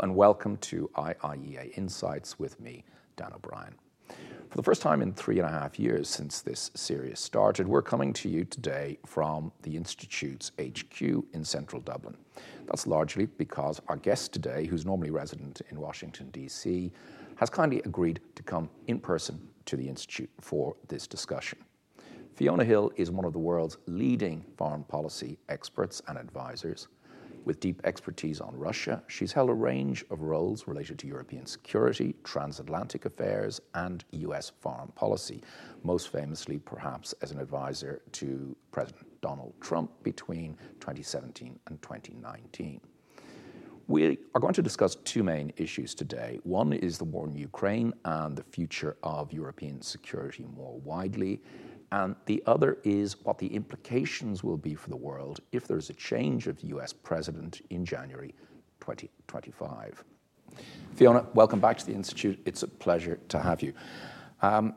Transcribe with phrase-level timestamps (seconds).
[0.00, 2.84] And welcome to IIEA Insights with me,
[3.16, 3.74] Dan O'Brien.
[4.08, 7.82] For the first time in three and a half years since this series started, we're
[7.82, 12.16] coming to you today from the Institute's HQ in central Dublin.
[12.66, 16.90] That's largely because our guest today, who's normally resident in Washington, D.C.,
[17.36, 21.58] has kindly agreed to come in person to the Institute for this discussion.
[22.34, 26.88] Fiona Hill is one of the world's leading foreign policy experts and advisors.
[27.44, 32.14] With deep expertise on Russia, she's held a range of roles related to European security,
[32.22, 35.42] transatlantic affairs, and US foreign policy,
[35.82, 42.80] most famously, perhaps, as an advisor to President Donald Trump between 2017 and 2019.
[43.88, 46.38] We are going to discuss two main issues today.
[46.44, 51.42] One is the war in Ukraine and the future of European security more widely
[51.92, 55.92] and the other is what the implications will be for the world if there's a
[55.92, 58.34] change of US president in January
[58.80, 60.02] 2025.
[60.94, 62.40] Fiona, welcome back to the Institute.
[62.46, 63.74] It's a pleasure to have you.
[64.40, 64.74] Um,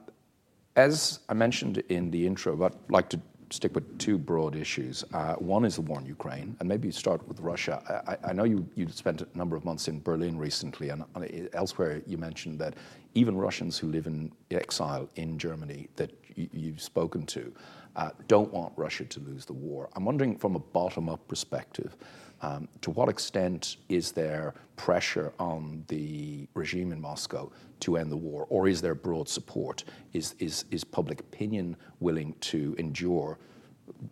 [0.75, 5.06] as I mentioned in the intro, I'd like to stick with two broad issues.
[5.14, 7.81] Uh, one is the war in Ukraine, and maybe start with Russia.
[8.08, 11.06] I, I know you, you spent a number of months in Berlin recently, and
[11.53, 12.73] elsewhere you mentioned that
[13.14, 17.53] even Russians who live in exile in Germany that you've spoken to
[17.95, 19.89] uh, don't want Russia to lose the war.
[19.95, 21.95] I'm wondering, from a bottom up perspective,
[22.41, 28.17] um, to what extent is there pressure on the regime in Moscow to end the
[28.17, 29.86] war, or is there broad support?
[30.13, 33.39] Is, is, is public opinion willing to endure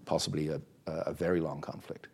[0.06, 2.08] possibly a, a very long conflict?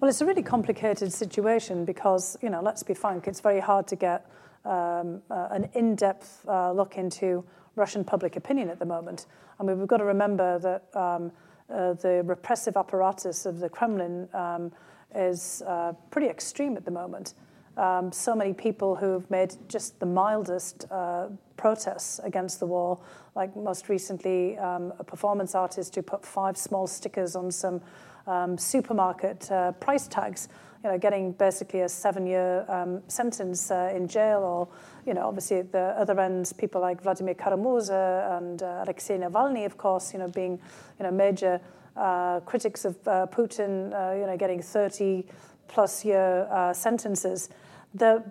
[0.00, 3.86] Well, it's a really complicated situation because, you know, let's be frank, it's very hard
[3.88, 4.28] to get
[4.64, 7.44] um, uh, an in depth uh, look into
[7.76, 9.26] Russian public opinion at the moment.
[9.58, 11.32] I mean, we've got to remember that um,
[11.70, 14.72] uh, the repressive apparatus of the Kremlin um,
[15.14, 17.34] is uh, pretty extreme at the moment.
[17.76, 23.00] Um, so many people who've made just the mildest uh, protests against the war,
[23.34, 27.80] like most recently, um, a performance artist who put five small stickers on some
[28.26, 30.48] um, supermarket uh, price tags
[30.84, 34.68] you know, getting basically a seven-year um, sentence uh, in jail, or
[35.06, 39.64] you know, obviously at the other end, people like Vladimir Kara-Murza and uh, Alexei Navalny,
[39.64, 40.60] of course, you know, being
[40.98, 41.58] you know major
[41.96, 47.48] uh, critics of uh, Putin, uh, you know, getting 30-plus year uh, sentences.
[47.94, 48.22] The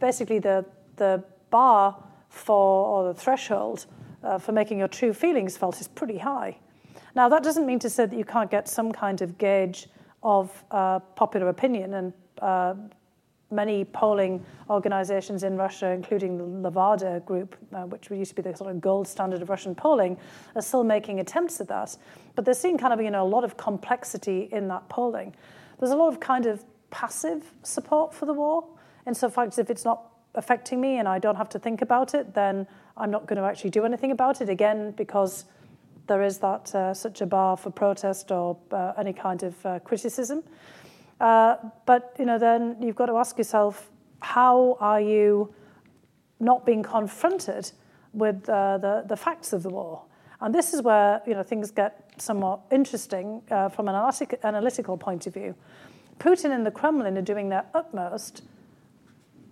[0.00, 0.64] basically the
[0.96, 1.96] the bar
[2.28, 3.86] for or the threshold
[4.38, 6.58] for making your true feelings felt is pretty high.
[7.14, 9.88] Now that doesn't mean to say that you can't get some kind of gauge
[10.22, 11.94] of uh, popular opinion.
[11.94, 12.74] And uh,
[13.50, 18.56] many polling organizations in Russia, including the Levada group, uh, which used to be the
[18.56, 20.16] sort of gold standard of Russian polling,
[20.54, 21.96] are still making attempts at that.
[22.36, 25.34] But they're seeing kind of you know a lot of complexity in that polling.
[25.78, 28.64] There's a lot of kind of passive support for the war.
[29.06, 32.14] And so, fact, if it's not affecting me and I don't have to think about
[32.14, 32.66] it, then
[32.96, 35.46] I'm not going to actually do anything about it again because
[36.06, 39.78] there is that uh, such a bar for protest or uh, any kind of uh,
[39.80, 40.42] criticism.
[41.20, 41.56] Uh,
[41.86, 43.90] but you know, then you've got to ask yourself,
[44.20, 45.54] how are you
[46.38, 47.70] not being confronted
[48.12, 50.02] with uh, the the facts of the war?
[50.40, 54.96] And this is where you know things get somewhat interesting uh, from an analytic, analytical
[54.96, 55.54] point of view.
[56.18, 58.42] Putin and the Kremlin are doing their utmost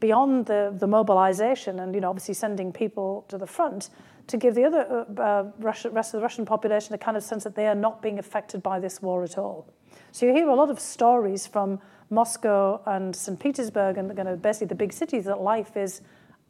[0.00, 3.90] beyond the, the mobilization and you know obviously sending people to the front
[4.28, 7.22] to give the other uh, uh, Russia, rest of the Russian population a kind of
[7.22, 9.66] sense that they are not being affected by this war at all.
[10.12, 13.38] So you hear a lot of stories from Moscow and St.
[13.38, 16.02] Petersburg and you know, basically the big cities that life is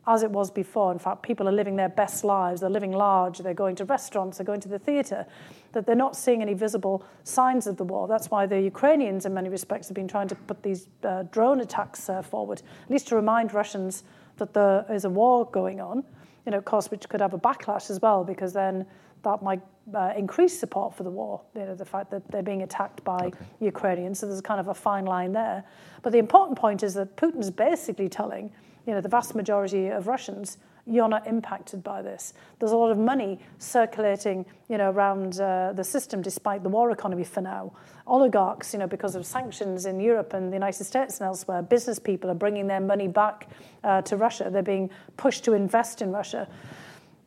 [0.07, 0.91] as it was before.
[0.93, 2.61] In fact, people are living their best lives.
[2.61, 3.39] They're living large.
[3.39, 4.39] They're going to restaurants.
[4.39, 5.27] They're going to the theatre.
[5.73, 8.09] That they're not seeing any visible signs of the war.
[8.09, 11.61] That's why the Ukrainians, in many respects, have been trying to put these uh, drone
[11.61, 14.05] attacks uh, forward, at least to remind Russians
[14.39, 16.05] that there is a war going on
[16.49, 18.87] you know, of course, which could have a backlash as well, because then
[19.23, 19.61] that might
[19.95, 21.43] uh, increase support for the war.
[21.55, 23.39] You know, the fact that they're being attacked by okay.
[23.61, 24.19] Ukrainians.
[24.19, 25.62] So there's kind of a fine line there.
[26.01, 28.51] But the important point is that Putin's basically telling,
[28.88, 30.56] you know, the vast majority of Russians
[30.88, 32.32] you're not impacted by this.
[32.58, 36.90] There's a lot of money circulating, you know, around uh, the system despite the war
[36.90, 37.73] economy for now.
[38.06, 41.99] Oligarchs, you know, because of sanctions in Europe and the United States and elsewhere, business
[41.99, 43.49] people are bringing their money back
[43.85, 44.49] uh, to Russia.
[44.50, 44.88] They're being
[45.19, 46.49] pushed to invest in Russia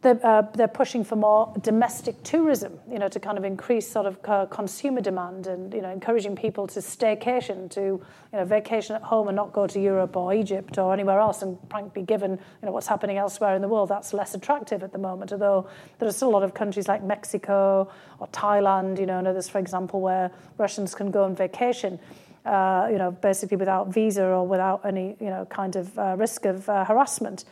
[0.02, 4.08] they're, uh, they're pushing for more domestic tourism, you know, to kind of increase sort
[4.08, 8.02] of uh, consumer demand and, you know, encouraging people to staycation, to, you
[8.34, 11.44] know, vacation at home and not go to Europe or Egypt or anywhere else.
[11.44, 14.92] And frankly, given, you know, what's happening elsewhere in the world, that's less attractive at
[14.92, 15.68] the moment, although
[16.00, 17.88] there are still a lot of countries like Mexico
[18.20, 22.00] or Thailand, you know, and others, for example, where Russians can go on vacation.
[22.46, 26.46] uh, you know, basically without visa or without any, you know, kind of uh, risk
[26.46, 27.46] of uh, harassment.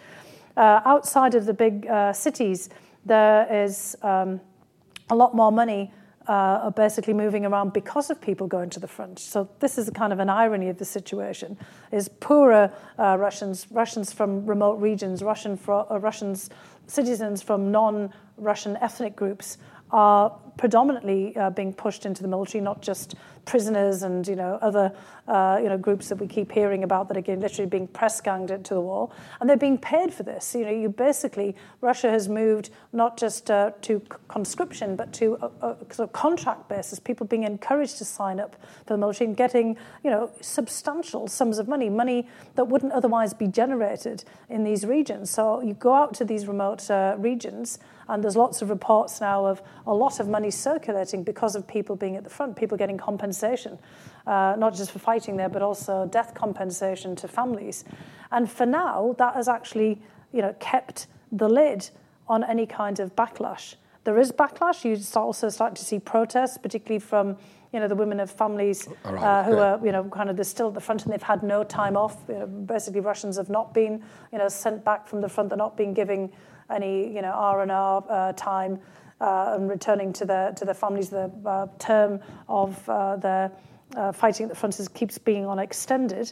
[0.57, 2.69] Uh, outside of the big uh, cities,
[3.05, 4.39] there is um,
[5.09, 5.91] a lot more money
[6.27, 9.17] uh, basically moving around because of people going to the front.
[9.17, 11.57] So this is kind of an irony of the situation:
[11.91, 16.49] is poorer uh, Russians, Russians from remote regions, Russian fro- uh, Russians,
[16.85, 19.57] citizens from non-Russian ethnic groups
[19.91, 23.15] are predominantly uh, being pushed into the military, not just
[23.49, 24.93] prisoners and you know other
[25.27, 28.51] uh, you know groups that we keep hearing about that are literally being press ganged
[28.51, 29.09] into the war,
[29.39, 30.53] and they're being paid for this.
[30.53, 35.65] You know, you basically Russia has moved not just uh, to conscription but to a,
[35.65, 36.99] a, sort of contract basis.
[36.99, 38.55] People being encouraged to sign up
[38.85, 43.33] for the military and getting you know substantial sums of money, money that wouldn't otherwise
[43.33, 45.31] be generated in these regions.
[45.31, 47.79] So you go out to these remote uh, regions.
[48.09, 51.95] And there's lots of reports now of a lot of money circulating because of people
[51.95, 52.97] being at the front, people getting
[53.39, 53.79] compensation,
[54.27, 57.85] uh, not just for fighting there, but also death compensation to families.
[58.31, 60.01] And for now, that has actually,
[60.31, 61.89] you know, kept the lid
[62.27, 63.75] on any kind of backlash.
[64.03, 64.85] There is backlash.
[64.85, 67.37] You also start to see protests, particularly from
[67.73, 69.75] you know the women of families right, uh, who yeah.
[69.75, 71.95] are you know kind of they're still at the front and they've had no time
[71.95, 72.17] off.
[72.27, 75.49] You know, basically, Russians have not been you know sent back from the front.
[75.49, 76.31] They're not being giving
[76.69, 78.79] any you know R and R uh, time
[79.21, 81.09] and returning to their to their families.
[81.09, 83.51] The uh, term of uh, their
[83.95, 86.31] uh, fighting at the front keeps being on extended.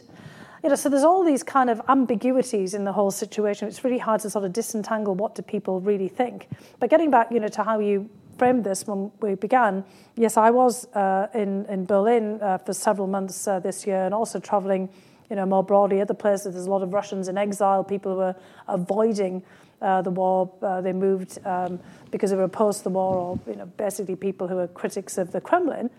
[0.62, 3.68] You know, so there's all these kind of ambiguities in the whole situation.
[3.68, 6.48] It's really hard to sort of disentangle what do people really think.
[6.80, 9.84] But getting back, you know, to how you framed this when we began,
[10.16, 14.14] yes, I was uh, in in Berlin uh, for several months uh, this year, and
[14.14, 14.88] also traveling,
[15.30, 16.54] you know, more broadly other places.
[16.54, 18.36] There's a lot of Russians in exile, people who are
[18.66, 19.44] avoiding
[19.80, 20.50] uh, the war.
[20.62, 21.80] Uh, they moved um,
[22.10, 25.18] because they were opposed to the war, or you know, basically people who are critics
[25.18, 25.90] of the Kremlin.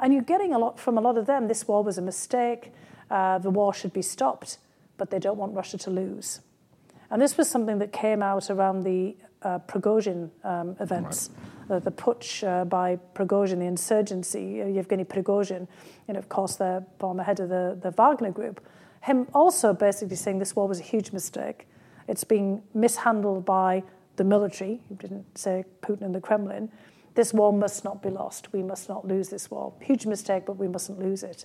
[0.00, 1.48] And you're getting a lot from a lot of them.
[1.48, 2.72] This war was a mistake.
[3.10, 4.58] Uh, the war should be stopped,
[4.96, 6.40] but they don't want Russia to lose.
[7.10, 11.30] And this was something that came out around the uh, Prigozhin um, events,
[11.68, 11.76] right.
[11.76, 15.66] uh, the putsch uh, by Prigozhin, the insurgency, uh, Yevgeny Prigozhin,
[16.06, 18.60] and of course, the former head of the, the Wagner group,
[19.02, 21.66] him also basically saying this war was a huge mistake.
[22.08, 23.84] It's being mishandled by
[24.16, 26.70] the military, you didn't say Putin and the Kremlin.
[27.14, 28.52] This war must not be lost.
[28.52, 29.72] We must not lose this war.
[29.80, 31.44] Huge mistake, but we mustn't lose it.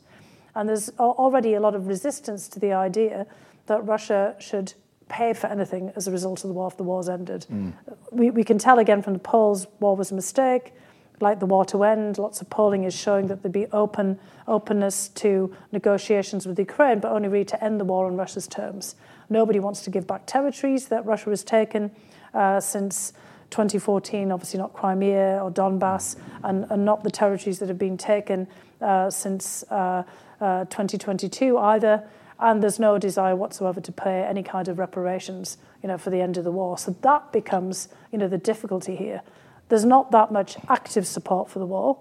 [0.56, 3.26] And there's already a lot of resistance to the idea
[3.66, 4.74] that Russia should
[5.10, 7.46] pay for anything as a result of the war if the war's ended.
[7.52, 7.74] Mm.
[8.12, 10.74] We, we can tell again from the polls war was a mistake.
[11.20, 15.08] Like the war to end, lots of polling is showing that there'd be open openness
[15.10, 18.96] to negotiations with Ukraine, but only really to end the war on Russia's terms.
[19.34, 21.90] Nobody wants to give back territories that Russia has taken
[22.36, 23.14] uh, since
[23.50, 28.48] 2014, obviously not Crimea or Donbass, and, and not the territories that have been taken
[28.80, 30.04] uh, since uh,
[30.40, 32.08] uh 2022 either.
[32.40, 36.22] And there's no desire whatsoever to pay any kind of reparations, you know, for the
[36.22, 36.78] end of the war.
[36.78, 39.24] So that becomes, you know, the difficulty here.
[39.70, 41.98] There's not that much active support for the war,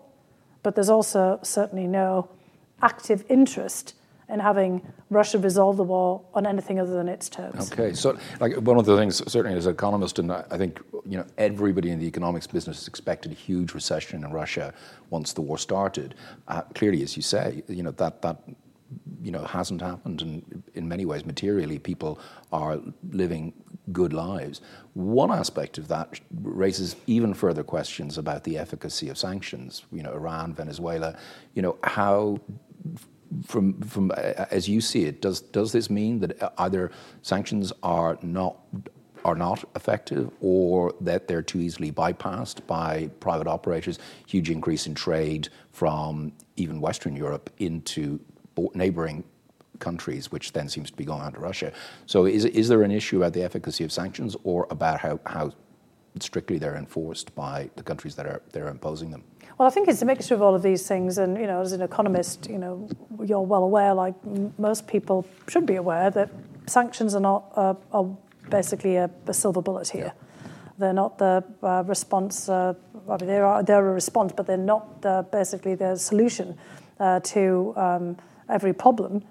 [0.63, 2.29] but there's also certainly no
[2.83, 3.95] active interest
[4.33, 7.71] in having Russia resolve the war on anything other than its terms.
[7.71, 11.19] Okay, so like one of the things, certainly as an economist, and I think you
[11.19, 14.73] know everybody in the economics business expected a huge recession in Russia
[15.11, 16.15] once the war started.
[16.49, 18.43] Uh, clearly, as you say, you know that that
[19.23, 22.19] you know hasn't happened, and in many ways, materially, people
[22.53, 22.81] are
[23.11, 23.53] living
[23.91, 24.61] good lives.
[24.95, 29.85] One aspect of that raises even further questions about the efficacy of sanctions.
[29.93, 31.19] You know, Iran, Venezuela.
[31.55, 32.39] You know, how
[33.47, 36.91] from from as you see it, does does this mean that either
[37.23, 38.57] sanctions are not
[39.25, 43.99] are not effective, or that they're too easily bypassed by private operators?
[44.27, 48.21] Huge increase in trade from even Western Europe into
[48.75, 49.25] neighboring
[49.79, 51.73] countries, which then seems to be going on to Russia.
[52.07, 55.53] So, is is there an issue about the efficacy of sanctions, or about how how
[56.21, 59.25] strictly they're enforced by the countries that are they're imposing them?
[59.63, 61.71] Well, I think it's a mixture of all of these things, and you know, as
[61.71, 62.89] an economist, you know,
[63.25, 66.31] you're well aware, like m- most people should be aware, that
[66.67, 68.07] sanctions are not uh, are
[68.51, 70.13] basically a, a, silver bullet here.
[70.17, 70.49] Yeah.
[70.79, 72.49] They're not the uh, response.
[72.49, 72.75] Uh,
[73.09, 76.59] I mean, they are they're a response, but they're not the, basically the solution
[76.99, 78.17] uh, to um,
[78.49, 79.23] every problem.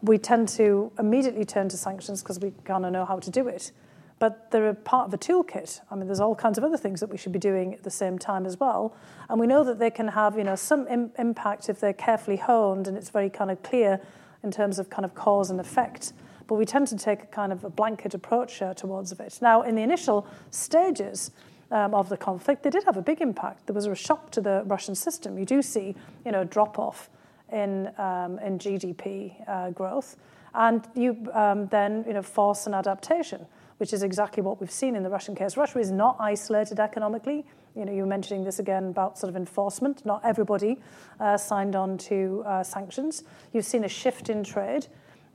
[0.00, 3.48] We tend to immediately turn to sanctions because we kind of know how to do
[3.48, 3.72] it
[4.22, 5.80] but they're a part of a toolkit.
[5.90, 7.90] I mean, there's all kinds of other things that we should be doing at the
[7.90, 8.94] same time as well.
[9.28, 12.36] And we know that they can have, you know, some Im- impact if they're carefully
[12.36, 14.00] honed and it's very kind of clear
[14.44, 16.12] in terms of kind of cause and effect.
[16.46, 19.38] But we tend to take a kind of a blanket approach uh, towards it.
[19.42, 21.32] Now, in the initial stages
[21.72, 23.66] um, of the conflict, they did have a big impact.
[23.66, 25.36] There was a shock to the Russian system.
[25.36, 27.10] You do see, you know, a drop off
[27.50, 30.16] in, um, in GDP uh, growth.
[30.54, 33.46] And you um, then you know, force an adaptation,
[33.82, 35.56] which is exactly what we've seen in the Russian case.
[35.56, 37.44] Russia is not isolated economically.
[37.74, 40.06] You know, you're mentioning this again about sort of enforcement.
[40.06, 40.78] Not everybody
[41.18, 43.24] uh, signed on to uh, sanctions.
[43.52, 44.86] You've seen a shift in trade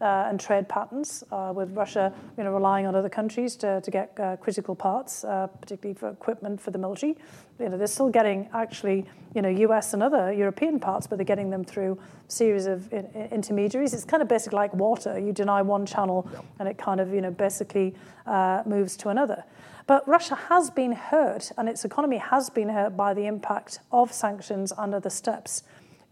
[0.06, 4.18] and trade patterns, uh, with Russia you know, relying on other countries to, to get
[4.20, 7.18] uh, critical parts, uh, particularly for equipment for the military.
[7.60, 11.25] You know, they're still getting actually you know, US and other European parts, but they're
[11.25, 13.94] getting them through a series of in, in intermediaries.
[13.94, 15.18] It's kind of basically like water.
[15.20, 19.44] You deny one channel and it kind of you know, basically uh, moves to another.
[19.88, 24.12] But Russia has been hurt, and its economy has been hurt by the impact of
[24.12, 25.63] sanctions and other steps.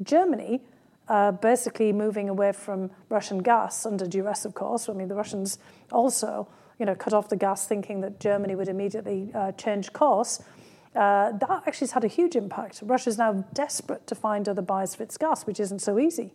[0.02, 0.62] Germany
[1.08, 4.90] uh, basically moving away from Russian gas under duress, of course.
[4.90, 5.60] I mean, the Russians
[5.92, 6.48] also,
[6.80, 10.42] you know, cut off the gas, thinking that Germany would immediately uh, change course.
[10.96, 12.82] Uh, that actually has had a huge impact.
[12.84, 16.34] Russia is now desperate to find other buyers for its gas, which isn't so easy.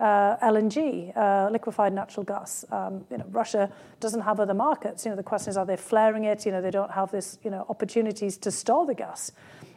[0.00, 2.64] Uh, LNG, uh, liquefied natural gas.
[2.72, 5.04] Um, you know, Russia doesn't have other markets.
[5.04, 6.46] You know, the question is, are they flaring it?
[6.46, 9.32] You know, they don't have this, you know, opportunities to store the gas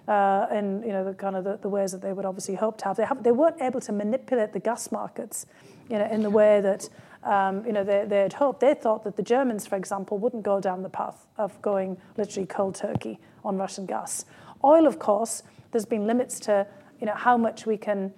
[0.08, 2.78] uh, in you know the kind of the, the, ways that they would obviously hope
[2.80, 2.98] to have.
[2.98, 5.46] They have they weren't able to manipulate the gas markets,
[5.90, 6.90] you know, in the way that
[7.24, 8.60] um, you know they they had hoped.
[8.60, 12.46] They thought that the Germans, for example, wouldn't go down the path of going literally
[12.46, 14.26] cold turkey on Russian gas.
[14.64, 16.68] Oil, of course, there's been limits to
[17.00, 18.14] you know how much we can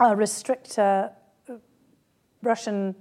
[0.00, 1.08] uh, restrict uh,
[2.42, 2.94] Russian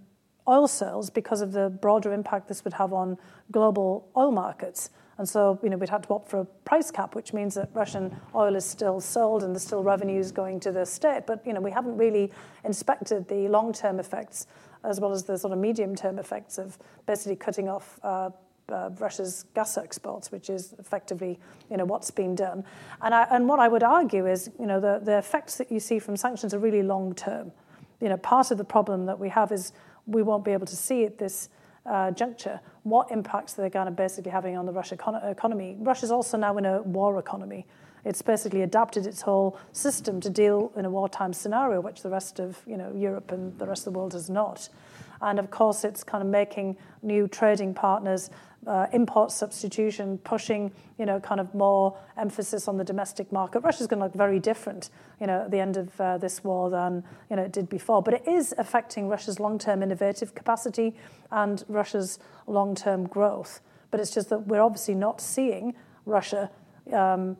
[0.47, 3.17] oil sales because of the broader impact this would have on
[3.51, 4.89] global oil markets.
[5.17, 7.69] And so, you know, we'd had to opt for a price cap, which means that
[7.73, 11.23] Russian oil is still sold and there's still revenues going to the state.
[11.27, 12.31] But, you know, we haven't really
[12.63, 14.47] inspected the long-term effects
[14.83, 18.31] as well as the sort of medium-term effects of basically cutting off uh,
[18.69, 21.39] uh, Russia's gas exports, which is effectively,
[21.69, 22.63] you know, what's been done.
[23.01, 25.79] And, I, and what I would argue is, you know, the, the effects that you
[25.79, 27.51] see from sanctions are really long-term.
[28.01, 29.73] You know, part of the problem that we have is
[30.07, 31.49] we won't be able to see at this
[31.85, 35.77] uh, juncture what impacts they're going to basically having on the Russian econ- economy.
[35.79, 37.65] Russia's also now in a war economy.
[38.05, 42.39] It's basically adapted its whole system to deal in a wartime scenario, which the rest
[42.39, 44.67] of you know Europe and the rest of the world has not.
[45.21, 48.29] And of course, it's kind of making new trading partners
[48.67, 53.59] uh, import substitution, pushing, you know, kind of more emphasis on the domestic market.
[53.61, 54.89] Russia's going to look very different,
[55.19, 58.01] you know, at the end of uh, this war than, you know, it did before.
[58.01, 60.95] But it is affecting Russia's long-term innovative capacity
[61.31, 63.61] and Russia's long-term growth.
[63.91, 66.49] But it's just that we're obviously not seeing Russia,
[66.91, 67.37] um,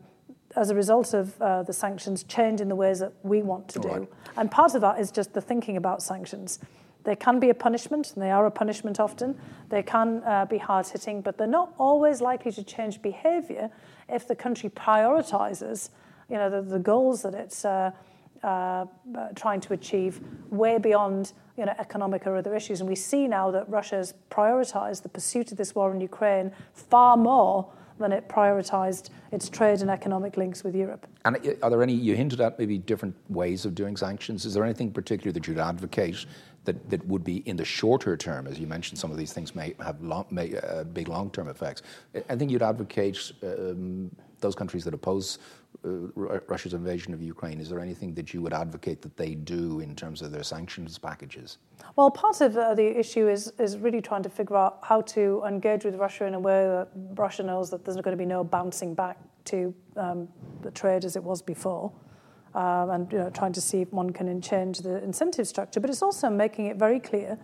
[0.56, 3.78] as a result of uh, the sanctions, change in the ways that we want to
[3.80, 3.88] do.
[3.88, 4.08] Right.
[4.36, 6.60] And part of that is just the thinking about sanctions.
[7.04, 9.38] They can be a punishment, and they are a punishment often.
[9.68, 13.70] They can uh, be hard hitting, but they're not always likely to change behavior
[14.08, 15.90] if the country prioritizes
[16.30, 17.90] you know, the, the goals that it's uh,
[18.42, 18.86] uh, uh,
[19.34, 20.20] trying to achieve
[20.50, 22.80] way beyond you know, economic or other issues.
[22.80, 26.52] And we see now that Russia has prioritized the pursuit of this war in Ukraine
[26.72, 31.06] far more than it prioritized its trade and economic links with Europe.
[31.24, 34.44] And are there any, you hinted at maybe different ways of doing sanctions.
[34.44, 36.26] Is there anything particular that you'd advocate
[36.64, 39.54] that, that would be in the shorter term, as you mentioned, some of these things
[39.54, 41.82] may have long, may, uh, big long term effects.
[42.28, 45.38] I think you'd advocate um, those countries that oppose
[45.84, 45.88] uh,
[46.48, 47.60] Russia's invasion of Ukraine.
[47.60, 50.98] Is there anything that you would advocate that they do in terms of their sanctions
[50.98, 51.58] packages?
[51.96, 55.42] Well, part of uh, the issue is, is really trying to figure out how to
[55.46, 58.44] engage with Russia in a way that Russia knows that there's going to be no
[58.44, 60.28] bouncing back to um,
[60.62, 61.92] the trade as it was before
[62.54, 65.80] um, and you know, trying to see if one can change the incentive structure.
[65.80, 67.38] But it's also making it very clear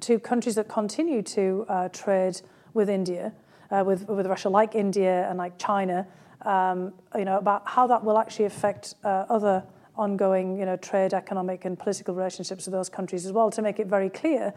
[0.00, 2.40] to countries that continue to uh, trade
[2.72, 3.32] with India,
[3.70, 6.06] uh, with, with Russia, like India and like China,
[6.42, 9.64] um, you know, about how that will actually affect uh, other
[9.96, 13.50] ongoing, you know, trade, economic, and political relationships with those countries as well.
[13.50, 14.52] To make it very clear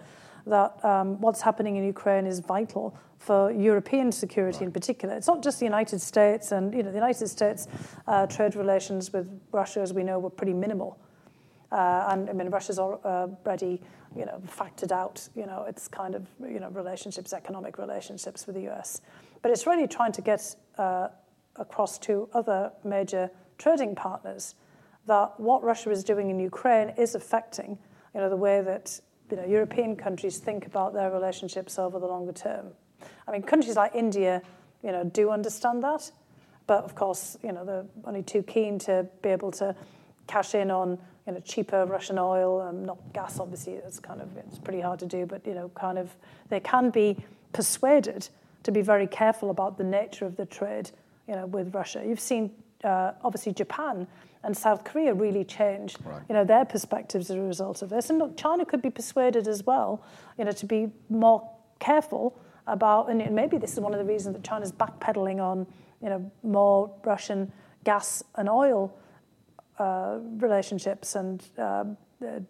[0.50, 5.16] that um, what's happening in Ukraine is vital for European security in particular.
[5.16, 7.68] It's not just the United States, and you know, the United States
[8.08, 11.00] uh, trade relations with Russia, as we know, were pretty minimal.
[11.72, 13.82] Uh, and I mean, Russia's already,
[14.16, 18.56] you know, factored out, you know, its kind of, you know, relationships, economic relationships with
[18.56, 19.01] the US.
[19.42, 21.10] But it's really trying to get uh,
[21.58, 24.56] across to other major trading partners
[25.08, 27.77] that what Russia is doing in Ukraine is affecting,
[28.13, 29.00] you know, the way that
[29.30, 32.68] you know, European countries think about their relationships over the longer term.
[33.28, 34.42] I mean, countries like India,
[34.84, 36.12] you know, do understand that,
[36.66, 39.76] but of course, you know, they're only too keen to be able to
[40.28, 43.40] cash in on you know cheaper Russian oil, um, not gas.
[43.40, 46.16] Obviously, it's kind of it's pretty hard to do, but you know, kind of
[46.50, 47.18] they can be
[47.54, 48.28] persuaded
[48.64, 50.92] to be very careful about the nature of the trade,
[51.28, 52.04] you know, with Russia.
[52.06, 52.52] You've seen
[52.84, 54.08] uh, obviously Japan
[54.48, 56.22] and South Korea really change, right.
[56.30, 58.10] you know, their perspectives as a result of this.
[58.10, 60.01] And look, China could be persuaded as well,
[60.38, 61.48] you know, to be more
[61.80, 65.68] careful about, and maybe this is one of the reasons that China's backpedaling on,
[66.01, 67.51] you know, more Russian
[67.84, 68.98] gas and oil
[69.80, 71.84] uh, relationships and uh,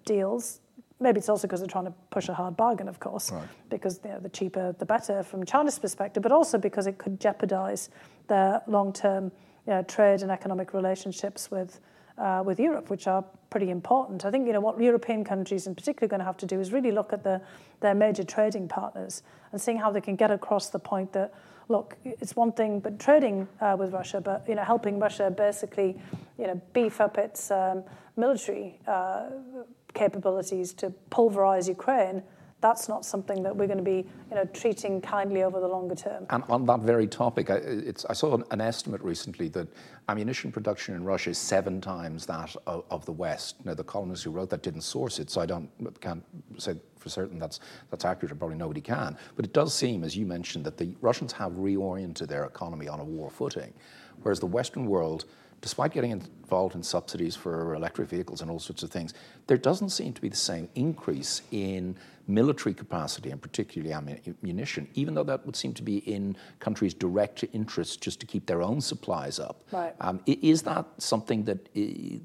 [0.06, 0.60] deals.
[1.00, 3.48] Maybe it's also because they're trying to push a hard bargain, of course, right.
[3.70, 7.20] because you know, the cheaper the better from China's perspective, but also because it could
[7.20, 7.89] jeopardize
[8.27, 9.32] their long-term
[9.68, 11.80] you know, trade and economic relationships with
[12.18, 14.26] uh, with Europe, which are pretty important.
[14.26, 16.60] I think you know what European countries in particular are going to have to do
[16.60, 17.42] is really look at the,
[17.80, 19.22] their major trading partners
[19.52, 21.34] and seeing how they can get across the point that
[21.70, 26.00] look, it's one thing, but trading uh, with Russia, but you know helping Russia basically
[26.38, 27.84] you know beef up its um,
[28.16, 29.26] military uh,
[29.94, 32.24] capabilities to pulverize Ukraine
[32.60, 35.94] that's not something that we're going to be you know, treating kindly over the longer
[35.94, 36.26] term.
[36.32, 37.62] And on that very topic, I,
[38.10, 39.68] I saw an, estimate recently that
[40.10, 43.64] ammunition production in Russia is seven times that of, of, the West.
[43.64, 45.70] Now, the columnist who wrote that didn't source it, so I don't
[46.02, 46.24] can't
[46.58, 47.60] say for certain that's
[47.92, 49.16] that's accurate, or probably nobody can.
[49.36, 53.00] But it does seem, as you mentioned, that the Russians have reoriented their economy on
[53.00, 53.74] a war footing,
[54.24, 55.26] whereas the Western world
[55.62, 59.14] despite getting involved in subsidies for electric vehicles and all sorts of things,
[59.48, 61.96] there doesn't seem to be the same increase in
[62.28, 67.44] military capacity and particularly ammunition, even though that would seem to be in countries' direct
[67.54, 69.64] interest just to keep their own supplies up.
[69.72, 69.96] Right.
[70.02, 71.74] Um, is that something that,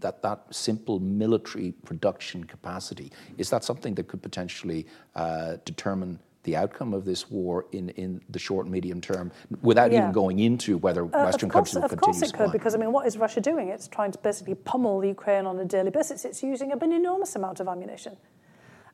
[0.00, 6.56] that that simple military production capacity, is that something that could potentially uh, determine the
[6.56, 9.30] outcome of this war in, in the short and medium term
[9.62, 9.98] without yeah.
[9.98, 12.74] even going into whether uh, Western course, countries will continue of course it could, because
[12.74, 13.68] I mean, what is Russia doing?
[13.68, 16.24] It's trying to basically pummel the Ukraine on a daily basis.
[16.24, 18.16] It's using an enormous amount of ammunition.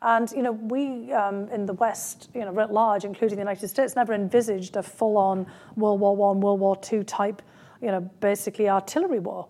[0.01, 3.69] And you know, we um, in the West, you know, writ large, including the United
[3.69, 7.43] States, never envisaged a full-on World War One, World War Two type,
[7.81, 9.49] you know, basically artillery war.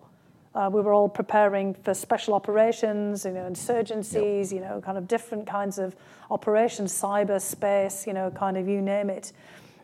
[0.55, 4.51] Uh, we were all preparing for special operations, you know, insurgencies, yep.
[4.51, 5.95] you know, kind of different kinds of
[6.31, 9.31] operations, cyber, space, you know, kind of you name it.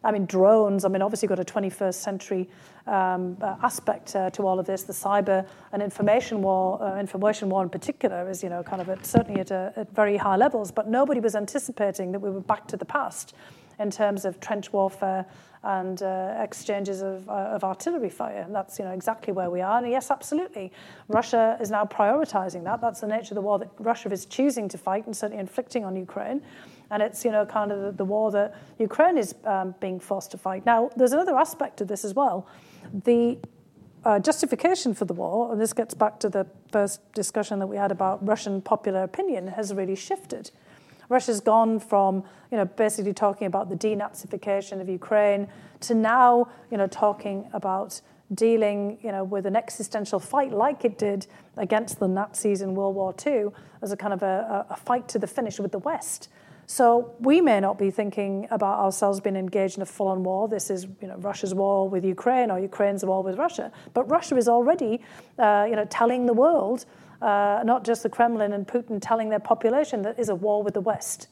[0.03, 2.49] I mean, drones, I mean, obviously got a 21st century
[2.87, 4.83] um, uh, aspect uh, to all of this.
[4.83, 8.89] The cyber and information war, uh, information war in particular, is, you know, kind of
[8.89, 12.41] at, certainly at, a, at very high levels, but nobody was anticipating that we were
[12.41, 13.33] back to the past
[13.79, 15.25] in terms of trench warfare
[15.65, 18.41] and uh, exchanges of, uh, of artillery fire.
[18.41, 19.79] And that's you know, exactly where we are.
[19.79, 20.71] And yes, absolutely.
[21.07, 22.81] Russia is now prioritizing that.
[22.81, 25.83] That's the nature of the war that Russia is choosing to fight and certainly inflicting
[25.83, 26.41] on Ukraine.
[26.91, 30.29] And it's you know, kind of the, the war that Ukraine is um, being forced
[30.31, 30.65] to fight.
[30.67, 32.47] Now, there's another aspect of this as well.
[33.03, 33.39] The
[34.05, 37.75] uh, justification for the war, and this gets back to the first discussion that we
[37.75, 40.51] had about Russian popular opinion, has really shifted.
[41.09, 45.47] Russia's gone from, you know, basically talking about the denazification of Ukraine
[45.81, 48.01] to now, you know, talking about
[48.33, 52.95] dealing, you know, with an existential fight like it did against the Nazis in World
[52.95, 53.47] War II
[53.81, 56.29] as a kind of a, a fight to the finish with the West.
[56.67, 60.47] So we may not be thinking about ourselves being engaged in a full-on war.
[60.47, 63.71] This is, you know, Russia's war with Ukraine or Ukraine's war with Russia.
[63.93, 65.01] But Russia is already,
[65.37, 66.85] uh, you know, telling the world
[67.25, 70.75] uh, not just the Kremlin and Putin telling their population that is a war with
[70.75, 71.27] the West.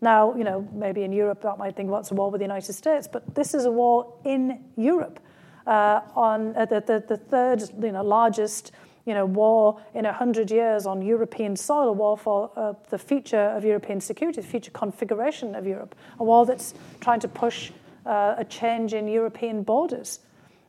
[0.00, 2.72] Now, you know, maybe in Europe that might think, what's a war with the United
[2.74, 3.08] States?
[3.10, 5.18] But this is a war in Europe
[5.66, 8.70] uh, on uh, the, the, the, third, you know, largest,
[9.04, 12.98] you know, war in a hundred years on European soil, a war for uh, the
[12.98, 17.72] future of European security, the future configuration of Europe, a war that's trying to push
[18.04, 20.20] uh, a change in European borders.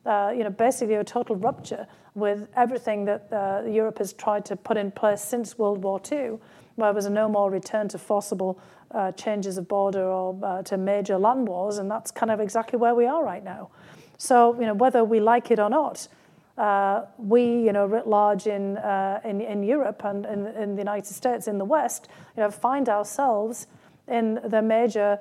[0.04, 4.56] Uh, you know, basically a total rupture with everything that uh, Europe has tried to
[4.56, 6.38] put in place since World War II,
[6.76, 8.58] where there was a no more return to forcible
[8.90, 12.78] uh, changes of border or uh, to major land wars, and that's kind of exactly
[12.78, 13.70] where we are right now.
[14.16, 16.08] So, you know, whether we like it or not,
[16.56, 20.80] uh, we, you know, writ large in, uh, in, in Europe and in, in, the
[20.80, 23.68] United States, in the West, you know, find ourselves
[24.08, 25.20] in the major,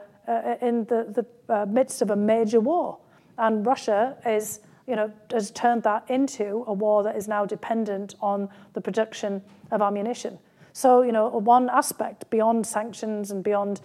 [0.61, 2.97] in the, the midst of a major war.
[3.37, 8.15] And Russia is you know, has turned that into a war that is now dependent
[8.21, 10.39] on the production of ammunition.
[10.71, 13.81] So, you know, one aspect beyond sanctions and beyond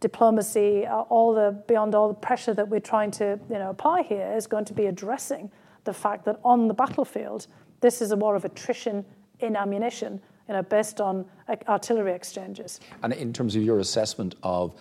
[0.00, 4.02] diplomacy, uh, all the beyond all the pressure that we're trying to, you know, apply
[4.02, 5.50] here is going to be addressing
[5.84, 7.46] the fact that on the battlefield,
[7.80, 9.04] this is a war of attrition
[9.40, 12.80] in ammunition, you know, based on uh, artillery exchanges.
[13.02, 14.74] And in terms of your assessment of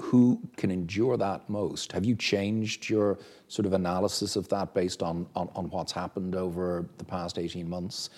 [0.00, 1.92] who can endure that most?
[1.92, 6.34] Have you changed your sort of analysis of that based on, on, on what's happened
[6.34, 8.10] over the past 18 months?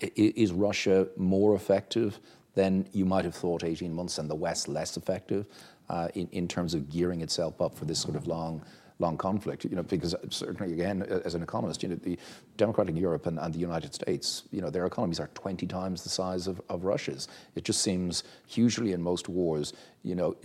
[0.00, 2.20] Is Russia more effective
[2.54, 5.46] than you might have thought 18 months and the West less effective
[5.88, 8.62] uh, in, in terms of gearing itself up for this sort of long
[8.98, 9.64] long conflict.
[9.64, 12.18] You know, because certainly again, as an economist, you know, the
[12.56, 16.08] democratic Europe and, and the United States, you know, their economies are 20 times the
[16.08, 17.28] size of, of Russia's.
[17.54, 20.36] It just seems hugely in most wars, you know,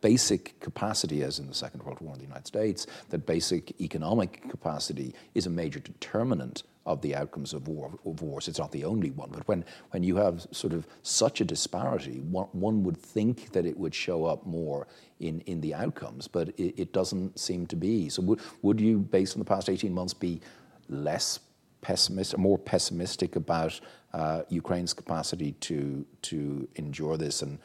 [0.00, 4.48] basic capacity, as in the Second World War in the United States, that basic economic
[4.48, 8.46] capacity is a major determinant of the outcomes of, war, of wars.
[8.46, 12.20] It's not the only one, but when, when you have sort of such a disparity,
[12.20, 14.86] one, one would think that it would show up more
[15.24, 18.08] in, in the outcomes, but it, it doesn't seem to be.
[18.08, 20.40] So would, would you, based on the past 18 months, be
[20.88, 21.40] less
[21.80, 23.80] pessimistic, more pessimistic about
[24.12, 27.58] uh, Ukraine's capacity to, to endure this and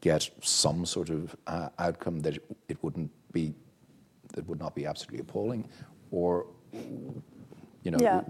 [0.00, 3.54] get some sort of uh, outcome that it wouldn't be,
[4.32, 5.68] that would not be absolutely appalling?
[6.10, 8.22] Or you know, yeah,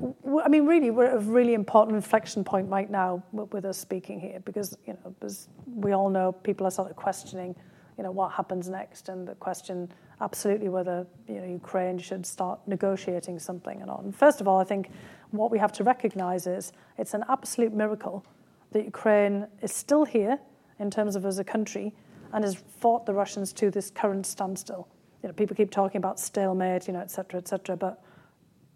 [0.45, 4.19] I mean, really, we're at a really important inflection point right now with us speaking
[4.19, 7.55] here because, you know, as we all know, people are sort of questioning,
[7.97, 9.89] you know, what happens next, and the question
[10.21, 14.15] absolutely whether you know Ukraine should start negotiating something or not.
[14.15, 14.91] First of all, I think
[15.31, 18.25] what we have to recognise is it's an absolute miracle
[18.73, 20.39] that Ukraine is still here
[20.79, 21.95] in terms of as a country
[22.33, 24.89] and has fought the Russians to this current standstill.
[25.23, 28.03] You know, people keep talking about stalemate, you know, et cetera, et cetera, but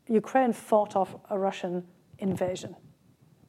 [0.06, 1.84] Ukraine fought off a Russian
[2.18, 2.76] invasion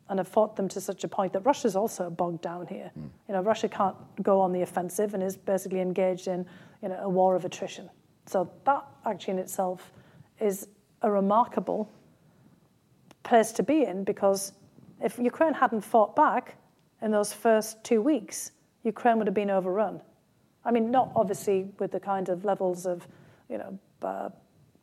[0.09, 2.91] and have fought them to such a point that Russia's also bogged down here.
[2.99, 3.09] Mm.
[3.27, 6.45] You know, Russia can't go on the offensive and is basically engaged in
[6.81, 7.89] you know, a war of attrition.
[8.25, 9.91] So that actually in itself
[10.39, 10.67] is
[11.03, 11.89] a remarkable
[13.23, 14.53] place to be in because
[15.01, 16.55] if Ukraine hadn't fought back
[17.01, 18.51] in those first two weeks,
[18.83, 20.01] Ukraine would have been overrun.
[20.65, 23.07] I mean, not obviously with the kind of levels of,
[23.49, 24.29] you know, uh,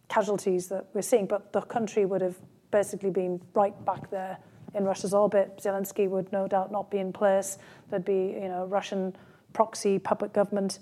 [0.08, 2.36] casualties that we're seeing, but the country would have
[2.70, 4.38] basically been right back there
[4.76, 5.58] in Russia's orbit.
[5.58, 7.58] Zelensky would no doubt not be in place.
[7.90, 9.16] There'd be, you know, Russian
[9.52, 10.80] proxy puppet government,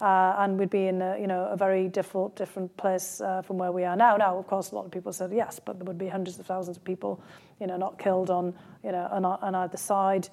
[0.00, 3.56] uh, and we'd be in, a, you know, a very different, different place uh, from
[3.56, 4.16] where we are now.
[4.16, 6.46] Now, of course, a lot of people said yes, but there would be hundreds of
[6.46, 7.22] thousands of people,
[7.60, 8.52] you know, not killed on,
[8.84, 10.28] you know, on, on either side,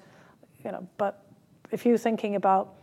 [0.64, 0.86] you know.
[0.98, 1.24] But
[1.70, 2.74] if you're thinking about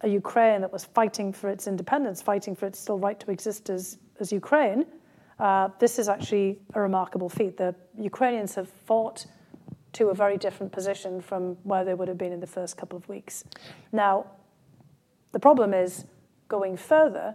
[0.00, 3.70] a Ukraine that was fighting for its independence, fighting for its still right to exist
[3.70, 4.86] as, as Ukraine,
[5.38, 7.56] uh, this is actually a remarkable feat.
[7.56, 9.26] The Ukrainians have fought
[9.94, 12.96] to a very different position from where they would have been in the first couple
[12.96, 13.44] of weeks.
[13.92, 14.26] Now,
[15.32, 16.04] the problem is
[16.48, 17.34] going further,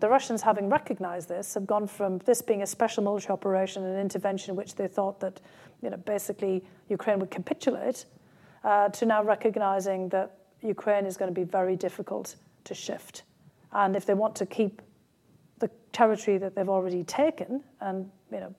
[0.00, 3.98] the Russians, having recognized this, have gone from this being a special military operation, an
[3.98, 5.40] intervention in which they thought that,
[5.82, 8.06] you know, basically Ukraine would capitulate,
[8.64, 13.22] uh, to now recognizing that Ukraine is going to be very difficult to shift.
[13.72, 14.82] And if they want to keep
[15.58, 18.54] the territory that they've already taken and you know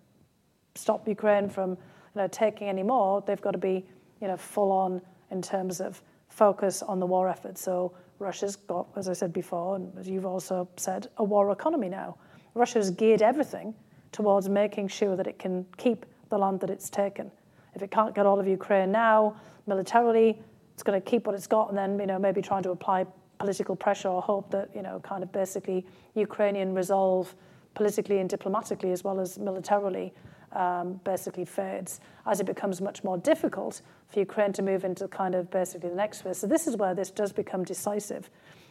[0.75, 1.77] stop Ukraine from
[2.15, 3.85] you know taking any more, they've got to be
[4.21, 5.01] you know full on
[5.31, 7.57] in terms of focus on the war effort.
[7.57, 11.89] So Russia's got, as I said before, and as you've also said, a war economy
[11.89, 12.17] now.
[12.53, 13.73] Russia's geared everything
[14.11, 17.29] towards making sure that it can keep the land that it's taken.
[17.73, 19.35] If it can't get all of Ukraine now,
[19.67, 20.39] militarily,
[20.73, 23.05] it's going to keep what it's got and then you know maybe trying to apply
[23.37, 27.35] political pressure or hope that, you know, kind of basically Ukrainian resolve
[27.73, 30.13] politically and diplomatically as well as militarily
[30.55, 35.35] um, basically fades as it becomes much more difficult for Ukraine to move into kind
[35.35, 36.37] of basically the next phase.
[36.37, 38.29] So this is where this does become decisive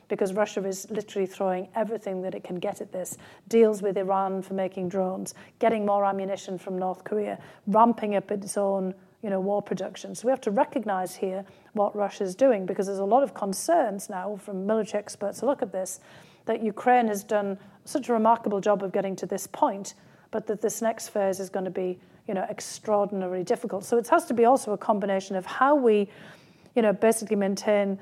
[0.08, 3.16] because Russia is literally throwing everything that it can get at this,
[3.48, 8.56] deals with Iran for making drones, getting more ammunition from North Korea, ramping up its
[8.56, 10.14] own you know, war production.
[10.14, 13.32] So we have to recognize here what Russia is doing because there's a lot of
[13.32, 16.00] concerns now from military experts to look at this
[16.44, 19.94] that Ukraine has done such a remarkable job of getting to this point,
[20.34, 23.84] but that this next phase is going to be, you know, extraordinarily difficult.
[23.84, 26.08] So it has to be also a combination of how we,
[26.74, 28.00] you know, basically maintain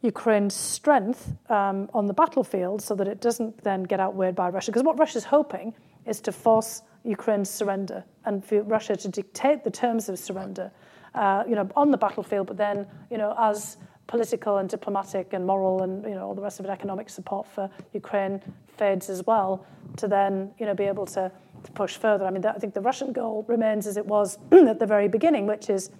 [0.00, 4.70] Ukraine's strength um, on the battlefield so that it doesn't then get outweighed by Russia.
[4.70, 5.74] Because what Russia's hoping
[6.06, 10.70] is to force Ukraine's surrender and for Russia to dictate the terms of surrender,
[11.16, 15.44] uh, you know, on the battlefield, but then, you know, as political and diplomatic and
[15.44, 18.40] moral and, you know, all the rest of it, economic support for Ukraine
[18.76, 21.32] fades as well, to then, you know, be able to,
[21.64, 22.24] to push further.
[22.24, 25.46] I mean, I think the Russian goal remains as it was at the very beginning,
[25.46, 25.90] which is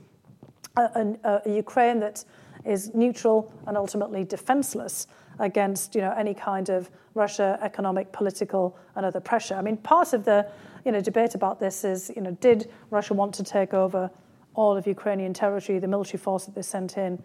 [0.76, 0.82] a,
[1.24, 2.24] a, a Ukraine that
[2.64, 5.06] is neutral and ultimately defenseless
[5.40, 9.54] against you know any kind of Russia economic, political, and other pressure.
[9.54, 10.46] I mean, part of the
[10.84, 14.10] you know, debate about this is, you know, did Russia want to take over
[14.54, 15.78] all of Ukrainian territory?
[15.78, 17.22] The military force that they sent in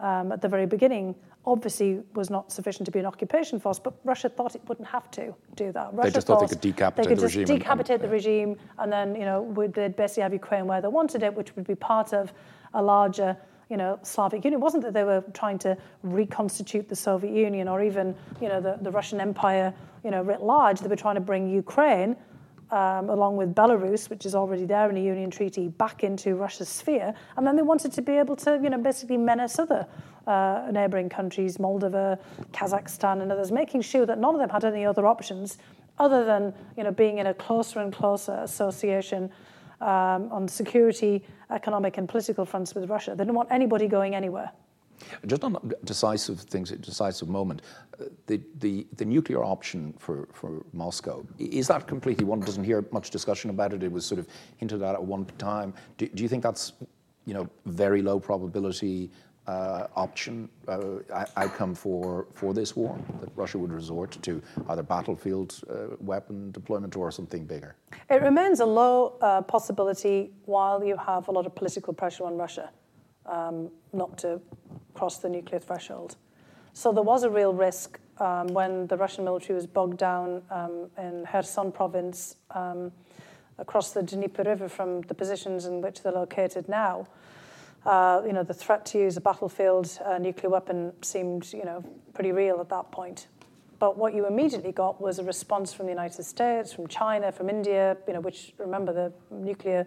[0.00, 3.94] um, at the very beginning obviously was not sufficient to be an occupation force, but
[4.04, 5.92] Russia thought it wouldn't have to do that.
[5.92, 7.58] Russia they just thought, they could decapitate they could the just regime.
[7.58, 11.22] decapitate and, the regime, and then, you know, they'd basically have Ukraine where they wanted
[11.24, 12.32] it, which would be part of
[12.74, 13.36] a larger
[13.72, 14.60] you know, Slavic Union.
[14.60, 18.60] It wasn't that they were trying to reconstitute the Soviet Union or even, you know,
[18.60, 19.72] the, the Russian Empire,
[20.04, 20.80] you know, writ large.
[20.80, 22.14] They were trying to bring Ukraine,
[22.72, 26.70] um, along with Belarus, which is already there in a union treaty, back into Russia's
[26.70, 27.14] sphere.
[27.36, 29.86] And then they wanted to be able to, you know, basically menace other
[30.26, 32.18] uh, neighboring countries, Moldova,
[32.52, 35.58] Kazakhstan, and others, making sure that none of them had any other options
[35.98, 39.30] other than, you know, being in a closer and closer association
[39.82, 43.10] um, on security, economic, and political fronts with Russia.
[43.10, 44.50] They didn't want anybody going anywhere.
[45.26, 47.62] Just on decisive things, a decisive moment,
[48.26, 53.10] the, the, the nuclear option for, for Moscow, is that completely, one doesn't hear much
[53.10, 55.74] discussion about it, it was sort of hinted at at one time.
[55.98, 56.72] Do, do you think that's,
[57.26, 59.10] you know, very low probability
[59.46, 60.98] uh, option uh,
[61.36, 66.96] outcome for, for this war that Russia would resort to either battlefield uh, weapon deployment
[66.96, 67.74] or something bigger?
[68.08, 72.36] It remains a low uh, possibility while you have a lot of political pressure on
[72.36, 72.70] Russia
[73.26, 74.40] um, not to
[74.94, 76.16] cross the nuclear threshold.
[76.72, 80.90] So there was a real risk um, when the Russian military was bogged down um,
[80.98, 82.92] in Kherson province um,
[83.58, 87.06] across the Dnieper River from the positions in which they're located now
[87.84, 91.84] uh, you know, the threat to use a battlefield uh, nuclear weapon seemed, you know,
[92.14, 93.26] pretty real at that point.
[93.78, 97.50] But what you immediately got was a response from the United States, from China, from
[97.50, 99.86] India, you know, which remember the nuclear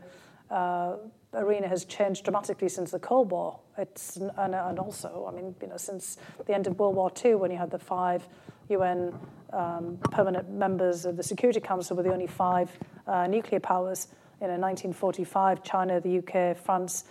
[0.51, 0.95] uh,
[1.35, 3.59] arena has changed dramatically since the Cold War.
[3.77, 7.35] It's and, and, also, I mean, you know, since the end of World War II,
[7.35, 8.27] when you had the five
[8.69, 9.13] UN
[9.53, 12.71] um, permanent members of the Security Council, with the only five
[13.07, 14.07] uh, nuclear powers.
[14.41, 17.05] You know, 1945, China, the UK, France,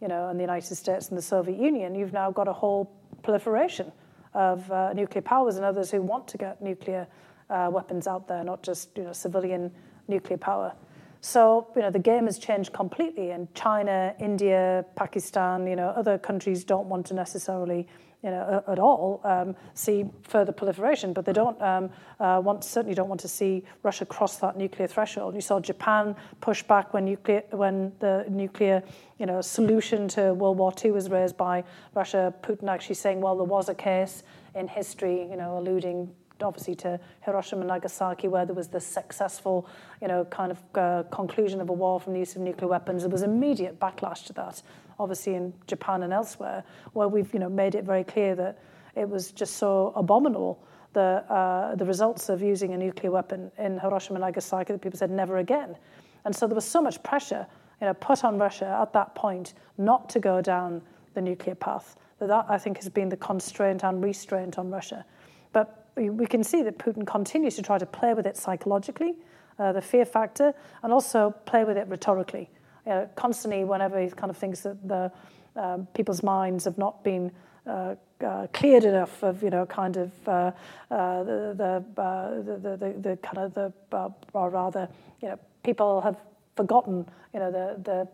[0.00, 2.92] you know, and the United States and the Soviet Union, you've now got a whole
[3.22, 3.90] proliferation
[4.34, 7.06] of uh, nuclear powers and others who want to get nuclear
[7.48, 9.70] uh, weapons out there, not just you know civilian
[10.08, 10.72] nuclear power.
[11.20, 16.18] So you know the game has changed completely, and China, India, Pakistan, you know other
[16.18, 17.86] countries don't want to necessarily
[18.26, 22.94] you know, at all um, see further proliferation, but they don't um, uh, want certainly
[22.94, 25.36] don't want to see Russia cross that nuclear threshold.
[25.36, 28.82] You saw Japan push back when nuclear when the nuclear
[29.18, 31.62] you know solution to World War II was raised by
[31.94, 32.34] Russia.
[32.42, 34.24] Putin actually saying, well, there was a case
[34.56, 36.10] in history, you know, alluding
[36.42, 39.68] obviously to Hiroshima and Nagasaki, where there was the successful,
[40.02, 43.02] you know, kind of uh, conclusion of a war from the use of nuclear weapons.
[43.02, 44.62] There was immediate backlash to that
[44.98, 48.58] obviously in Japan and elsewhere, where we've you know made it very clear that
[48.94, 53.78] it was just so abominable the uh, the results of using a nuclear weapon in
[53.78, 55.76] Hiroshima and Nagasaki that people said never again,
[56.24, 57.46] and so there was so much pressure
[57.80, 60.82] you know put on Russia at that point not to go down
[61.14, 61.96] the nuclear path.
[62.18, 65.04] That, that I think has been the constraint and restraint on Russia,
[65.52, 69.14] but we can see that Putin continues to try to play with it psychologically,
[69.58, 72.50] uh, the fear factor, and also play with it rhetorically.
[72.86, 75.10] You know, constantly whenever he kind of thinks that the
[75.56, 77.32] um, people's minds have not been
[77.66, 80.52] uh, uh, cleared enough of you know kind of uh,
[80.90, 81.54] uh the,
[81.96, 84.88] the, uh, the, the, the kind of the uh, or rather
[85.20, 86.16] you know people have
[86.56, 88.08] forgotten you know the the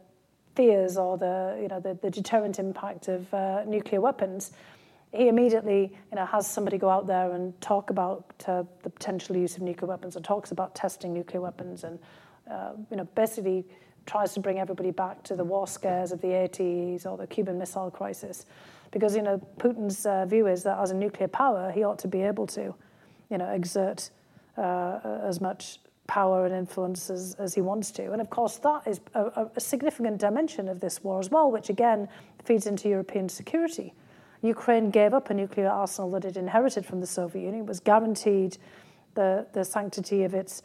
[0.55, 3.33] fears or the you know the, the deterrent impact of
[3.67, 4.53] nuclear weapons
[5.13, 9.57] he immediately you know has somebody go out there and talk about the potential use
[9.57, 11.99] of nuclear weapons and talks about testing nuclear weapons and
[12.91, 13.65] you know basically
[14.07, 17.59] tries to bring everybody back to the war scares of the 80s or the Cuban
[17.59, 18.47] Missile Crisis.
[18.91, 22.09] Because, you know, Putin's uh, view is that as a nuclear power, he ought to
[22.09, 22.75] be able to,
[23.31, 24.11] you know, exert
[24.57, 28.13] uh, as much power and influence as, as he wants to.
[28.13, 31.71] And of course, that is a, a significant dimension of this war as well, which
[31.71, 32.09] again
[32.45, 33.95] feeds into European security.
[34.43, 37.81] Ukraine gave up a nuclear arsenal that it inherited from the Soviet Union, it was
[37.81, 38.59] guaranteed
[39.15, 40.63] the, the sanctity of its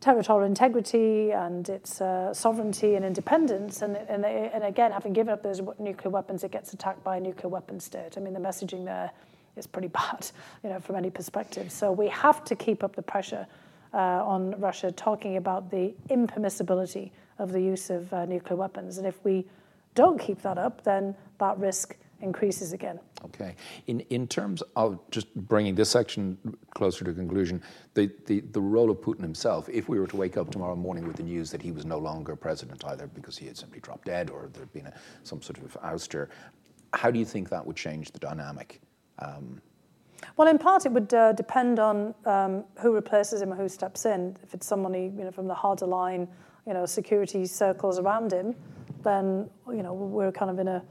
[0.00, 3.82] territorial integrity and its uh, sovereignty and independence.
[3.82, 7.20] And, and, and again, having given up those nuclear weapons, it gets attacked by a
[7.20, 8.14] nuclear weapon state.
[8.16, 9.10] I mean, the messaging there
[9.56, 10.30] is pretty bad,
[10.62, 11.72] you know, from any perspective.
[11.72, 13.46] So we have to keep up the pressure
[13.94, 18.98] uh, on Russia, talking about the impermissibility of the use of uh, nuclear weapons.
[18.98, 19.46] And if we
[19.94, 22.98] don't keep that up, then that risk increases again.
[23.24, 23.54] Okay.
[23.86, 26.38] In, in terms of just bringing this section
[26.74, 27.62] closer to conclusion,
[27.94, 31.06] the, the, the role of Putin himself, if we were to wake up tomorrow morning
[31.06, 34.06] with the news that he was no longer president, either because he had simply dropped
[34.06, 36.28] dead or there had been a, some sort of ouster,
[36.92, 38.80] how do you think that would change the dynamic?
[39.18, 39.60] Um,
[40.36, 44.06] well, in part, it would uh, depend on um, who replaces him or who steps
[44.06, 44.36] in.
[44.42, 46.28] If it's somebody you know, from the harder line,
[46.66, 48.54] you know, security circles around him,
[49.02, 50.82] then you know we're kind of in a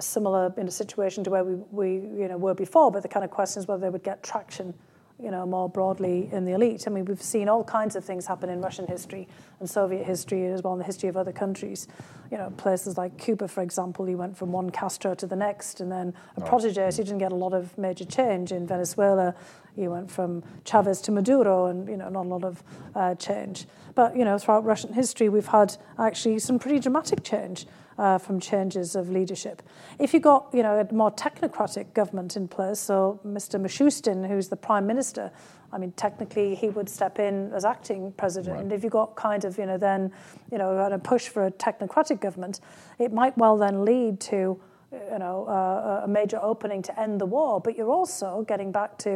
[0.00, 3.24] similar in a situation to where we, we you know were before, but the kind
[3.24, 4.74] of question is whether they would get traction,
[5.22, 6.84] you know, more broadly in the elite.
[6.86, 9.28] I mean, we've seen all kinds of things happen in Russian history
[9.60, 11.88] and Soviet history as well, and the history of other countries.
[12.30, 15.80] You know, places like Cuba, for example, he went from one Castro to the next,
[15.80, 16.48] and then a right.
[16.48, 18.52] protege, so he didn't get a lot of major change.
[18.52, 19.34] In Venezuela,
[19.76, 22.62] he went from Chavez to Maduro, and you know, not a lot of
[22.94, 23.66] uh, change.
[23.94, 27.66] But you know, throughout Russian history, we've had actually some pretty dramatic change
[27.98, 29.62] uh, from changes of leadership.
[29.98, 33.60] If you got you know a more technocratic government in place, so Mr.
[33.60, 35.30] Mishustin, who's the prime minister,
[35.72, 38.54] I mean technically he would step in as acting president.
[38.54, 38.62] Right.
[38.62, 40.12] And if you got kind of you know then
[40.50, 42.60] you know a push for a technocratic government,
[42.98, 44.60] it might well then lead to
[44.92, 47.60] you know uh, a major opening to end the war.
[47.60, 49.10] But you're also getting back to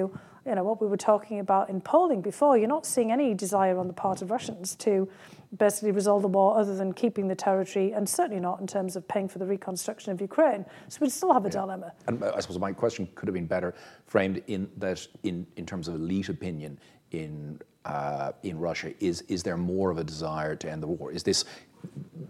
[0.47, 2.57] you know what we were talking about in polling before.
[2.57, 5.09] You're not seeing any desire on the part of Russians to
[5.57, 9.07] basically resolve the war other than keeping the territory, and certainly not in terms of
[9.09, 10.65] paying for the reconstruction of Ukraine.
[10.89, 11.61] So we'd still have a yeah.
[11.61, 11.93] dilemma.
[12.07, 13.75] And I suppose my question could have been better
[14.07, 16.79] framed in that, in, in terms of elite opinion
[17.13, 21.13] in uh, in Russia, is is there more of a desire to end the war?
[21.13, 21.45] Is this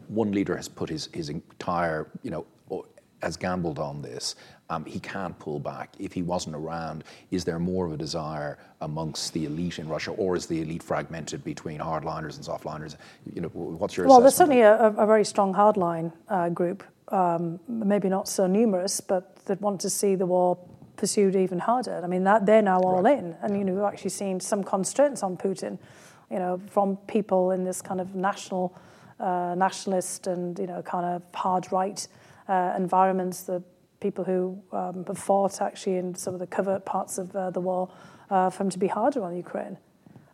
[0.09, 2.47] one leader has put his his entire you know
[3.23, 4.37] has gambled on this.
[4.69, 5.95] Um, he can't pull back.
[5.99, 10.11] If he wasn't around, is there more of a desire amongst the elite in Russia,
[10.13, 12.97] or is the elite fragmented between hardliners and softliners?
[13.33, 14.21] You know, what's your well?
[14.21, 19.37] There's certainly a, a, very strong hardline uh, group, um, maybe not so numerous, but
[19.47, 20.59] that want to see the war
[20.97, 22.01] pursued even harder.
[22.03, 23.19] I mean, that they're now all right.
[23.19, 25.79] in, and you know, we've actually seen some constraints on Putin,
[26.29, 28.77] you know, from people in this kind of national,
[29.21, 32.09] uh, nationalist and you know, kind of hard right
[32.49, 33.63] uh, environments, the
[34.01, 37.61] people who um, have fought actually in some of the covert parts of uh, the
[37.61, 37.91] war
[38.31, 39.79] uh, for them to be harder on Ukraine.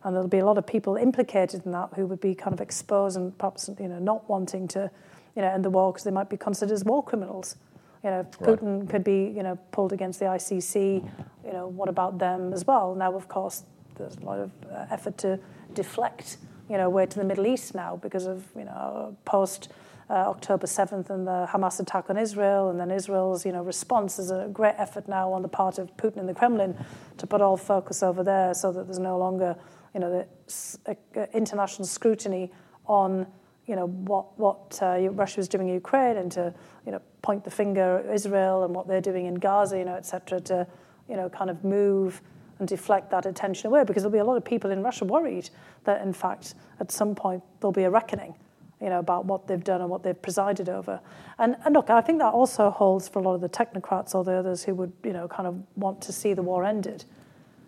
[0.03, 2.59] And there'll be a lot of people implicated in that who would be kind of
[2.59, 4.91] exposed and perhaps you know not wanting to
[5.35, 7.55] you know end the war because they might be considered as war criminals.
[8.03, 8.89] You know, Putin right.
[8.89, 11.09] could be you know pulled against the ICC.
[11.45, 12.95] You know, what about them as well?
[12.95, 13.63] Now, of course,
[13.95, 15.39] there's a lot of uh, effort to
[15.73, 16.37] deflect
[16.69, 19.69] you know way to the Middle East now because of you know post
[20.09, 24.19] uh, October 7th and the Hamas attack on Israel, and then Israel's you know response
[24.19, 26.75] is a great effort now on the part of Putin and the Kremlin
[27.17, 29.55] to put all focus over there, so that there's no longer
[29.93, 32.51] you know the uh, international scrutiny
[32.85, 33.25] on
[33.65, 36.53] you know what what uh, Russia is doing in Ukraine, and to
[36.85, 39.95] you know point the finger at Israel and what they're doing in Gaza, you know,
[39.95, 40.41] etc.
[40.41, 40.67] To
[41.07, 42.21] you know kind of move
[42.59, 45.49] and deflect that attention away because there'll be a lot of people in Russia worried
[45.85, 48.35] that in fact at some point there'll be a reckoning
[48.83, 50.99] you know, about what they've done and what they've presided over.
[51.39, 54.25] And, and look, I think that also holds for a lot of the technocrats or
[54.25, 57.05] the others who would, you know, kind of want to see the war ended.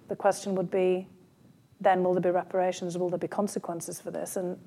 [0.10, 1.08] The question would be,
[1.80, 2.98] then will there be reparations?
[2.98, 4.36] Will there be consequences for this?
[4.36, 4.60] And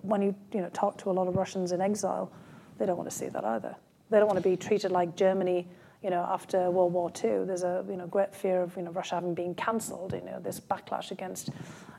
[0.00, 2.32] when you, you know, talk to a lot of Russians in exile,
[2.78, 3.76] they don't want to see that either.
[4.08, 5.68] They don't want to be treated like Germany,
[6.02, 7.44] you know, after World War II.
[7.44, 10.40] There's a, you know, great fear of, you know, Russia having been cancelled, you know,
[10.40, 11.50] this backlash against,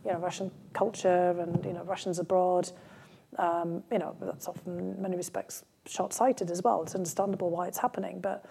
[0.04, 2.72] you know, Russian culture and, you know, Russians abroad.
[3.38, 6.84] Um, you know, that's often in many respects short-sighted as well.
[6.84, 8.46] It's understandable why it's happening, but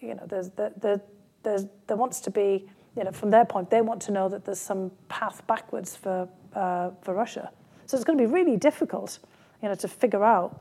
[0.00, 1.00] you know, there's, there,
[1.42, 4.44] there's, there wants to be, you know, from their point, they want to know that
[4.44, 7.50] there's some path backwards for uh, for Russia.
[7.86, 9.18] So it's going to be really difficult,
[9.62, 10.60] you know, to figure out,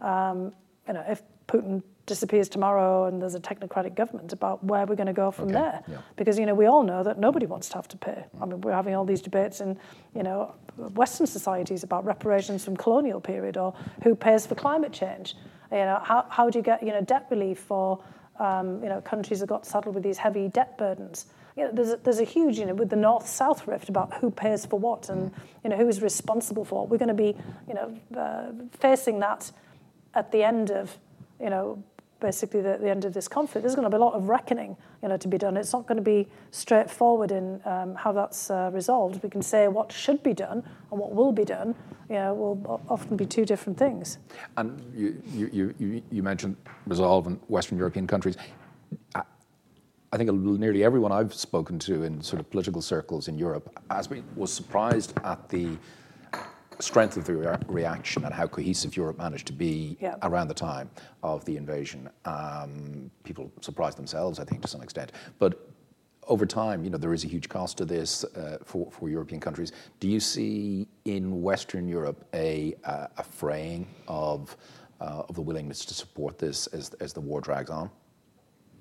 [0.00, 0.52] um,
[0.86, 5.06] you know, if Putin disappears tomorrow and there's a technocratic government about where we're going
[5.06, 5.54] to go from okay.
[5.54, 5.82] there.
[5.86, 5.98] Yeah.
[6.16, 8.24] Because, you know, we all know that nobody wants to have to pay.
[8.40, 9.78] I mean, we're having all these debates in,
[10.14, 15.36] you know, Western societies about reparations from colonial period or who pays for climate change.
[15.70, 18.02] You know, how, how do you get, you know, debt relief for,
[18.38, 21.26] um, you know, countries that got saddled with these heavy debt burdens?
[21.56, 24.30] You know, there's a, there's a huge, you know, with the North-South rift about who
[24.30, 25.30] pays for what and,
[25.62, 26.88] you know, who is responsible for what.
[26.88, 27.36] We're going to be,
[27.68, 29.52] you know, uh, facing that
[30.14, 30.96] at the end of,
[31.40, 31.82] you know,
[32.20, 33.62] basically the, the, end of this conflict.
[33.62, 35.56] There's going to be a lot of reckoning, you know, to be done.
[35.56, 39.22] It's not going to be straightforward in um, how that's uh, resolved.
[39.22, 41.74] We can say what should be done and what will be done.
[42.08, 44.18] You know, will often be two different things.
[44.56, 46.56] And you, you, you, you mentioned
[46.86, 48.36] resolve in Western European countries.
[49.14, 49.22] I,
[50.12, 54.08] I think nearly everyone I've spoken to in sort of political circles in Europe has
[54.08, 55.78] been was surprised at the
[56.80, 60.16] strength of the rea- reaction and how cohesive Europe managed to be yeah.
[60.22, 60.90] around the time
[61.22, 62.08] of the invasion.
[62.24, 65.12] Um, people surprised themselves, I think, to some extent.
[65.38, 65.68] But
[66.28, 69.40] over time, you know, there is a huge cost to this uh, for, for European
[69.40, 69.72] countries.
[69.98, 74.56] Do you see in Western Europe a, uh, a fraying of,
[75.00, 77.90] uh, of the willingness to support this as, as the war drags on?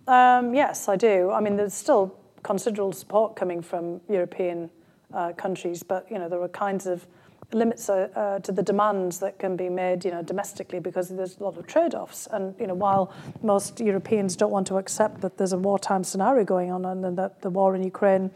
[0.07, 1.31] Um, yes, I do.
[1.31, 4.69] I mean, there's still considerable support coming from European
[5.13, 7.05] uh, countries, but you know, there are kinds of
[7.51, 11.37] limits uh, uh, to the demands that can be made, you know, domestically because there's
[11.37, 12.27] a lot of trade-offs.
[12.31, 16.45] And you know, while most Europeans don't want to accept that there's a wartime scenario
[16.45, 18.31] going on and that the war in Ukraine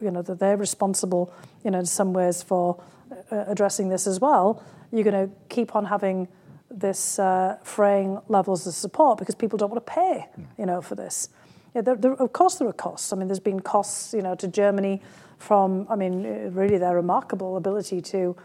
[0.00, 1.32] you know, that they're responsible,
[1.64, 2.82] you know, in some ways for
[3.30, 6.28] uh, addressing this as well, you're going to keep on having
[6.70, 10.26] this uh, fraying levels of support because people don't want to pay,
[10.58, 11.28] you know, for this.
[11.74, 13.12] Yeah, there, there, of course there are costs.
[13.12, 15.02] I mean, there's been costs, you know, to Germany
[15.40, 18.36] from, I mean, uh, really their remarkable ability to,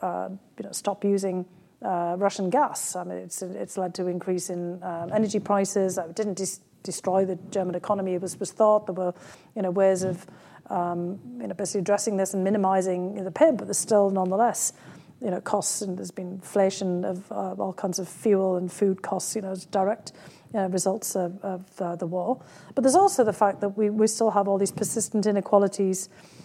[0.00, 0.28] uh,
[0.58, 1.46] you know, stop using
[1.82, 2.96] uh, Russian gas.
[2.96, 5.96] I mean, it's, it's led to increase in um, energy prices.
[5.96, 8.14] It didn't dis- destroy the German economy.
[8.14, 9.14] It was, was thought there were,
[9.54, 10.26] you know, ways of,
[10.68, 14.72] um, you know, basically addressing this and minimizing the pain, but there's still nonetheless,
[15.20, 19.02] you know, costs and there's been inflation of uh, all kinds of fuel and food
[19.02, 20.12] costs, you know, direct
[20.54, 22.42] uh, results of, of uh, the war.
[22.74, 26.39] But there's also the fact that we, we still have all these persistent inequalities, uh,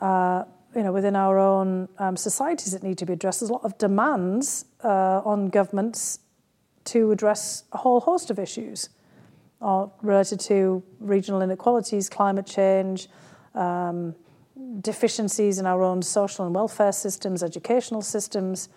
[0.00, 3.40] you know, within our own um, societies that need to be addressed.
[3.40, 6.20] There's a lot of demands uh, on governments
[6.84, 8.90] to address a whole host of issues
[9.62, 13.08] uh, related to regional inequalities, climate change,
[13.54, 14.14] um,
[14.80, 18.68] deficiencies in our own social and welfare systems, educational systems.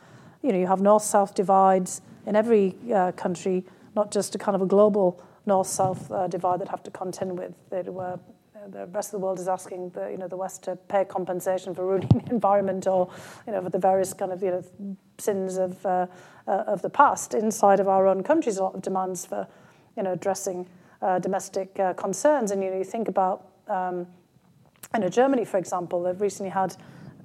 [0.42, 3.66] You know, you have north-south divides in every uh, country,
[3.96, 7.54] not just a kind of a global north-south uh, divide that have to contend with.
[7.72, 8.18] Were, uh,
[8.68, 11.74] the rest of the world is asking the, you know, the West to pay compensation
[11.74, 13.10] for ruining the environment or,
[13.46, 16.08] you know, for the various kind of, you know, sins of, uh,
[16.48, 17.34] uh, of the past.
[17.34, 19.48] Inside of our own countries, a lot of demands for,
[19.96, 20.68] you know, addressing
[21.02, 22.52] uh, domestic concerns.
[22.52, 24.08] And, you know, you think about um,
[24.96, 26.76] in Germany, for example, they've recently had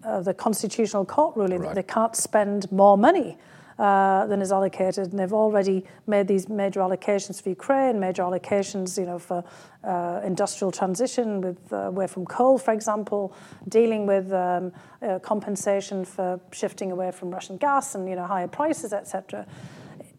[0.05, 1.69] uh, the constitutional court ruling right.
[1.69, 6.49] that they can't spend more money uh, than is allocated, and they've already made these
[6.49, 9.45] major allocations for Ukraine, major allocations, you know, for
[9.83, 13.35] uh, industrial transition with uh, away from coal, for example,
[13.69, 14.73] dealing with um,
[15.03, 19.47] uh, compensation for shifting away from Russian gas and you know higher prices, etc.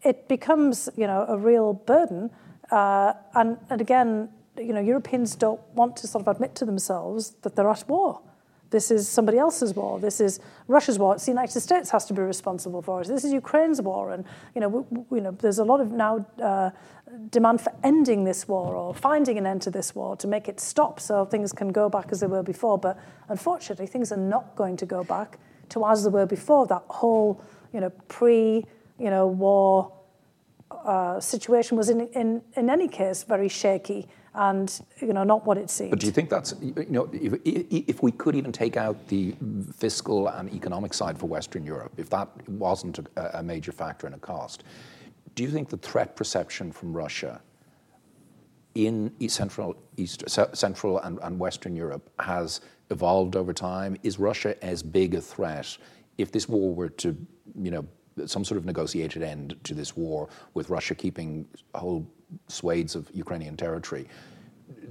[0.02, 2.30] It becomes you know a real burden,
[2.70, 4.28] uh, and, and again,
[4.58, 8.20] you know, Europeans don't want to sort of admit to themselves that they're at war.
[8.70, 10.00] This is somebody else's war.
[10.00, 11.14] This is Russia's war.
[11.14, 13.08] It's the United States has to be responsible for it.
[13.08, 16.26] This is Ukraine's war, and you know, we, you know, there's a lot of now
[16.42, 16.70] uh,
[17.30, 20.58] demand for ending this war or finding an end to this war to make it
[20.58, 22.76] stop, so things can go back as they were before.
[22.76, 22.98] But
[23.28, 25.38] unfortunately, things are not going to go back
[25.70, 26.66] to as they were before.
[26.66, 27.40] That whole,
[27.72, 28.64] you know, pre,
[28.98, 29.92] you know, war
[30.70, 35.58] uh, situation was in, in in any case very shaky and you know not what
[35.58, 35.90] it seems.
[35.90, 39.34] But do you think that's you know if, if we could even take out the
[39.76, 44.12] fiscal and economic side for Western Europe, if that wasn't a, a major factor in
[44.12, 44.62] a cost,
[45.34, 47.40] do you think the threat perception from Russia
[48.74, 52.60] in Central, East, Central and, and Western Europe has
[52.90, 53.96] evolved over time?
[54.02, 55.76] Is Russia as big a threat
[56.18, 57.16] if this war were to
[57.58, 57.86] you know
[58.24, 62.06] some sort of negotiated end to this war with Russia keeping whole
[62.48, 64.08] swathes of Ukrainian territory.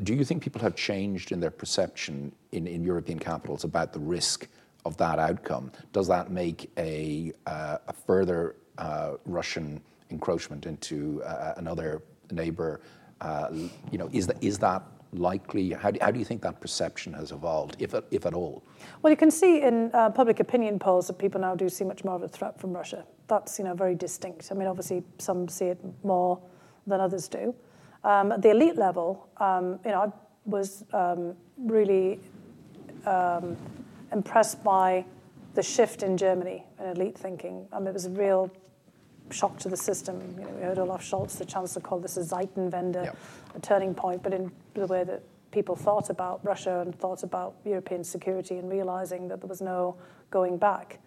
[0.03, 3.99] Do you think people have changed in their perception in, in European capitals about the
[3.99, 4.47] risk
[4.85, 5.71] of that outcome?
[5.91, 12.81] Does that make a, uh, a further uh, Russian encroachment into uh, another neighbor?
[13.21, 13.49] Uh,
[13.91, 15.71] you know, is that, is that likely?
[15.71, 18.63] How do, how do you think that perception has evolved, if, if at all?
[19.01, 22.03] Well, you can see in uh, public opinion polls that people now do see much
[22.03, 23.05] more of a threat from Russia.
[23.27, 24.49] That's you know very distinct.
[24.51, 26.39] I mean, obviously some see it more
[26.87, 27.55] than others do.
[28.03, 30.11] Um, at the elite level, um, you know, I
[30.45, 32.19] was um, really
[33.05, 33.57] um,
[34.11, 35.05] impressed by
[35.55, 37.67] the shift in Germany in elite thinking.
[37.73, 38.51] I mean, it was a real
[39.31, 40.21] shock to the system.
[40.37, 43.17] You know, we heard Olaf Scholz, the chancellor, call this a Zeitenwende, yep.
[43.55, 47.55] a turning point, but in the way that people thought about Russia and thought about
[47.63, 49.95] European security and realizing that there was no
[50.29, 50.99] going back.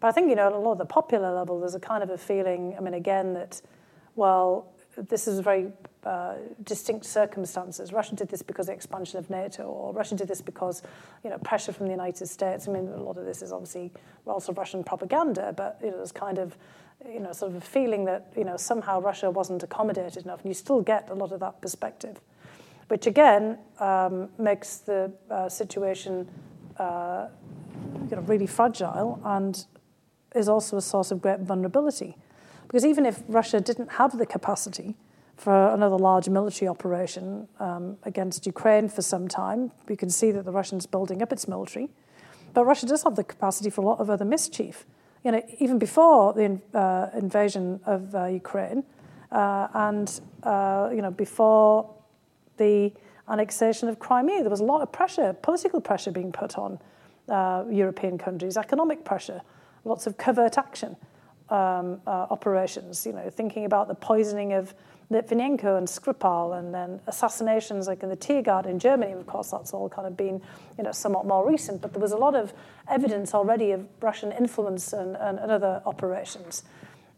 [0.00, 2.02] But I think, you know, at a lot of the popular level, there's a kind
[2.02, 3.62] of a feeling, I mean, again, that,
[4.14, 5.72] well, this is very
[6.04, 7.92] uh, distinct circumstances.
[7.92, 10.82] Russia did this because of the expansion of NATO, or Russia did this because,
[11.24, 12.68] you know, pressure from the United States.
[12.68, 13.92] I mean, a lot of this is obviously
[14.26, 16.56] also Russian propaganda, but you know, there's kind of,
[17.04, 20.50] you know, sort of a feeling that you know somehow Russia wasn't accommodated enough, and
[20.50, 22.20] you still get a lot of that perspective,
[22.88, 26.28] which again um, makes the uh, situation,
[26.78, 27.28] uh,
[28.10, 29.66] you know, really fragile and
[30.34, 32.16] is also a source of great vulnerability.
[32.66, 34.96] Because even if Russia didn't have the capacity
[35.36, 40.44] for another large military operation um, against Ukraine for some time, we can see that
[40.44, 41.88] the Russians building up its military.
[42.54, 44.86] But Russia does have the capacity for a lot of other mischief.
[45.26, 48.84] You know, even before the uh, invasion of uh, Ukraine,
[49.32, 51.92] uh, and uh, you know, before
[52.58, 52.92] the
[53.28, 56.78] annexation of Crimea, there was a lot of pressure, political pressure being put on
[57.28, 59.42] uh, European countries, economic pressure,
[59.84, 60.94] lots of covert action
[61.48, 63.04] um, operations.
[63.04, 64.74] You know, thinking about the poisoning of
[65.10, 69.12] Litvinenko and Skripal, and then assassinations like in the Tiergarten in Germany.
[69.12, 70.40] Of course, that's all kind of been,
[70.76, 72.52] you know, somewhat more recent, but there was a lot of
[72.88, 76.64] evidence already of Russian influence and, and, and other operations.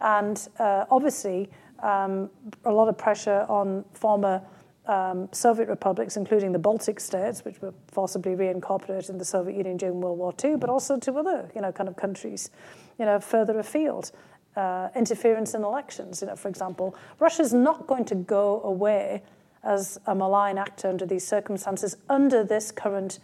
[0.01, 1.51] And uh, obviously,
[1.82, 2.30] um,
[2.64, 4.43] a lot of pressure on former
[4.86, 9.76] um, Soviet republics, including the Baltic states, which were forcibly reincorporated in the Soviet Union
[9.76, 12.51] during World War II, but also to other, you know, kind of countries,
[12.99, 14.11] you know, further afield.
[14.59, 19.22] Uh, interference in elections, you know, for example, Russia's not going to go away
[19.62, 23.20] as a malign actor under these circumstances under this current,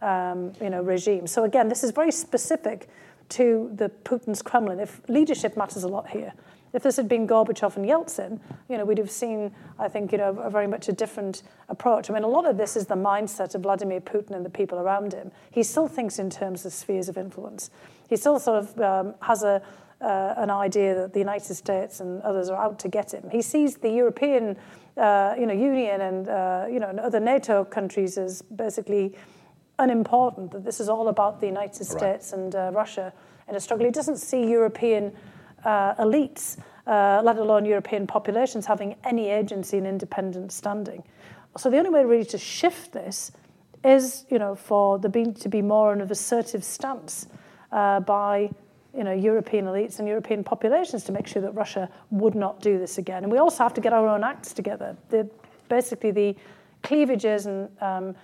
[0.00, 1.28] um, you know, regime.
[1.28, 2.88] So again, this is very specific
[3.28, 4.80] to the Putin's Kremlin.
[4.80, 6.32] If leadership matters a lot here,
[6.72, 10.18] if this had been Gorbachev and Yeltsin, you know, we'd have seen, I think, you
[10.18, 12.10] know, a very much a different approach.
[12.10, 14.78] I mean, a lot of this is the mindset of Vladimir Putin and the people
[14.78, 15.30] around him.
[15.50, 17.70] He still thinks in terms of spheres of influence.
[18.08, 19.62] He still sort of um, has a,
[20.02, 23.28] uh, an idea that the United States and others are out to get him.
[23.30, 24.56] He sees the European,
[24.96, 29.14] uh, you know, Union and uh, you know and other NATO countries as basically
[29.78, 30.50] unimportant.
[30.50, 32.40] That this is all about the United States right.
[32.40, 33.12] and uh, Russia
[33.48, 33.86] in a struggle.
[33.86, 35.12] He doesn't see European
[35.64, 41.02] uh, elites, uh, let alone European populations, having any agency and independent standing.
[41.56, 43.32] So the only way really to shift this
[43.84, 47.26] is, you know, for the be, to be more of an assertive stance
[47.72, 48.50] uh, by,
[48.96, 52.78] you know, European elites and European populations to make sure that Russia would not do
[52.78, 53.22] this again.
[53.22, 54.96] And we also have to get our own acts together.
[55.08, 55.28] The,
[55.68, 56.36] basically, the
[56.82, 58.14] cleavages and um,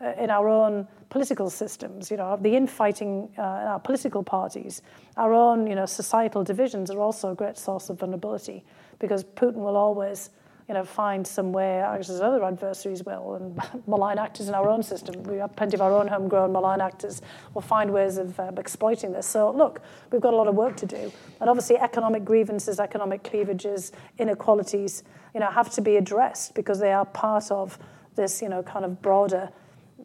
[0.00, 4.82] uh, in our own political systems, you know, the infighting uh, in our political parties,
[5.16, 8.64] our own, you know, societal divisions are also a great source of vulnerability
[8.98, 10.30] because Putin will always,
[10.68, 14.82] you know, find some way, as other adversaries will, and malign actors in our own
[14.82, 15.22] system.
[15.22, 17.22] We have plenty of our own homegrown malign actors
[17.54, 19.26] will find ways of uh, exploiting this.
[19.26, 21.12] So, look, we've got a lot of work to do.
[21.40, 25.04] And obviously, economic grievances, economic cleavages, inequalities,
[25.34, 27.78] you know, have to be addressed because they are part of
[28.16, 29.50] this, you know, kind of broader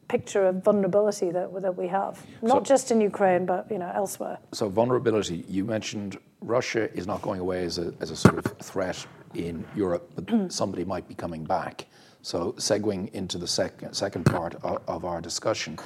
[0.10, 3.90] picture of vulnerability that, that we have, not so, just in Ukraine, but you know
[3.96, 4.38] elsewhere.
[4.52, 5.46] So vulnerability.
[5.48, 9.06] You mentioned Russia is not going away as a, as a sort of threat
[9.36, 10.52] in Europe, but mm.
[10.52, 11.88] somebody might be coming back.
[12.22, 15.80] So segueing into the second second part of, our discussion,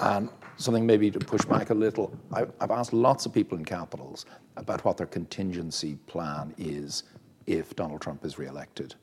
[0.00, 2.16] and something maybe to push back a little.
[2.32, 4.24] I, I've asked lots of people in capitals
[4.56, 7.04] about what their contingency plan is
[7.46, 8.94] if Donald Trump is reelected,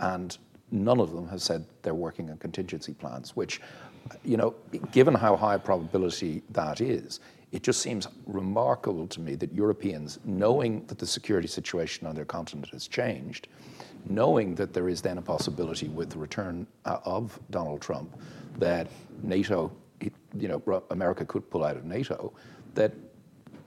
[0.00, 0.36] and
[0.72, 3.60] none of them have said they're working on contingency plans, which
[4.24, 4.54] you know,
[4.92, 7.20] given how high a probability that is,
[7.52, 12.24] it just seems remarkable to me that Europeans, knowing that the security situation on their
[12.24, 13.48] continent has changed,
[14.08, 18.20] knowing that there is then a possibility with the return uh, of Donald Trump
[18.58, 18.88] that
[19.22, 22.32] NATO, you know, America could pull out of NATO,
[22.74, 22.92] that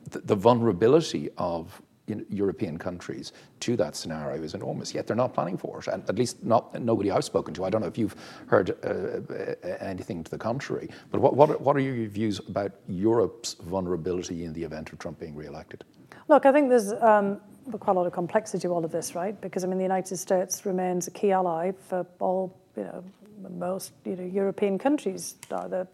[0.10, 1.82] the vulnerability of
[2.30, 4.94] European countries to that scenario is enormous.
[4.94, 7.66] Yet they're not planning for it, and at least not nobody I've spoken to.
[7.66, 8.16] I don't know if you've
[8.48, 10.90] heard uh, anything to the contrary.
[11.12, 15.20] But what, what, what are your views about Europe's vulnerability in the event of Trump
[15.20, 15.84] being re-elected?
[16.28, 17.42] Look, I think there's um,
[17.80, 19.40] quite a lot of complexity to all of this, right?
[19.42, 23.04] Because I mean, the United States remains a key ally for all, you know,
[23.50, 25.88] most you know European countries, either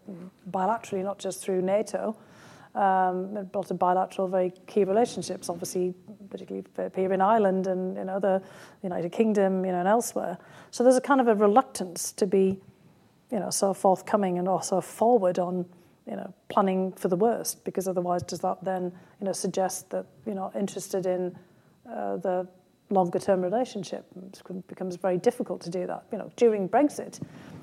[0.50, 2.16] bilaterally, not just through NATO
[2.78, 5.94] um, built a bilateral, very key relationships, obviously,
[6.30, 6.64] particularly
[6.94, 8.40] here in Ireland and in other
[8.82, 10.38] United Kingdom, you know, and elsewhere.
[10.70, 12.60] So there's a kind of a reluctance to be,
[13.32, 15.66] you know, so forthcoming and also forward on,
[16.06, 20.06] you know, planning for the worst, because otherwise, does that then, you know, suggest that
[20.24, 21.36] you're not interested in
[21.90, 22.46] uh, the
[22.90, 24.06] longer term relationship?
[24.16, 26.04] It becomes very difficult to do that.
[26.12, 27.20] You know, during Brexit,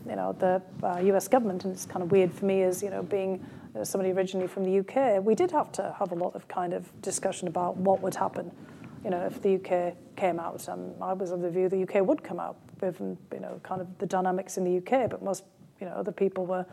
[0.09, 2.89] you know, the uh, US government, and it's kind of weird for me as, you
[2.89, 3.43] know, being
[3.83, 6.89] somebody originally from the UK, we did have to have a lot of kind of
[7.01, 8.51] discussion about what would happen,
[9.03, 10.67] you know, if the UK came out.
[10.69, 13.81] Um, I was of the view the UK would come out, given you know kind
[13.81, 15.43] of the dynamics in the UK, but most
[15.79, 16.65] you know other people were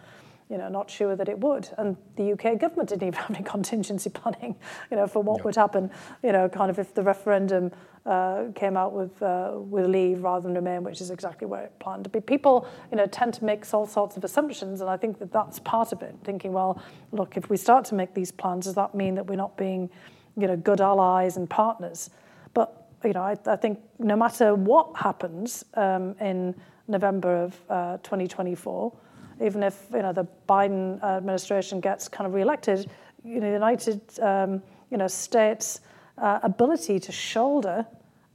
[0.52, 1.70] you know, not sure that it would.
[1.78, 4.54] And the UK government didn't even have any contingency planning,
[4.90, 5.44] you know, for what no.
[5.44, 5.90] would happen,
[6.22, 7.72] you know, kind of if the referendum
[8.04, 11.78] uh, came out with uh, with leave rather than remain, which is exactly where it
[11.78, 12.20] planned to be.
[12.20, 15.58] People, you know, tend to make all sorts of assumptions, and I think that that's
[15.60, 16.14] part of it.
[16.24, 16.82] Thinking, well,
[17.12, 19.88] look, if we start to make these plans, does that mean that we're not being,
[20.36, 22.10] you know, good allies and partners?
[22.54, 26.54] But you know, I, I think no matter what happens um, in
[26.88, 28.92] November of uh, 2024
[29.40, 32.88] even if you know the Biden administration gets kind of reelected,
[33.24, 35.80] you know, the United um, you know States
[36.22, 37.84] uh, ability to shoulder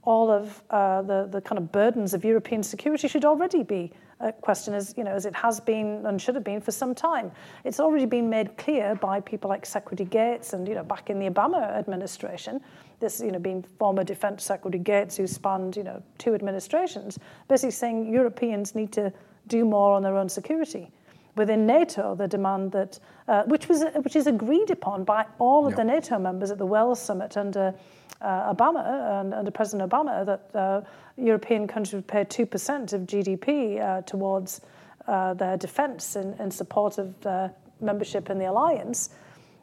[0.04, 4.32] all of uh, the, the kind of burdens of European security should already be a
[4.32, 7.30] question as, you know, as it has been and should have been for some time.
[7.64, 11.18] It's already been made clear by people like Secretary Gates and, you know, back in
[11.18, 12.60] the Obama administration,
[13.00, 17.18] this, you know, being former Defense Secretary Gates who spanned, you know, two administrations,
[17.48, 19.12] basically saying Europeans need to
[19.46, 20.90] do more on their own security
[21.36, 22.98] within NATO the demand that,
[23.28, 26.66] uh, which was which is agreed upon by all of the NATO members at the
[26.66, 27.74] Wales summit under
[28.22, 30.80] uh, Obama and under President Obama that uh,
[31.16, 34.62] European countries would pay two percent of GDP uh, towards
[35.06, 39.10] uh, their defence in, in, support of their membership in the alliance.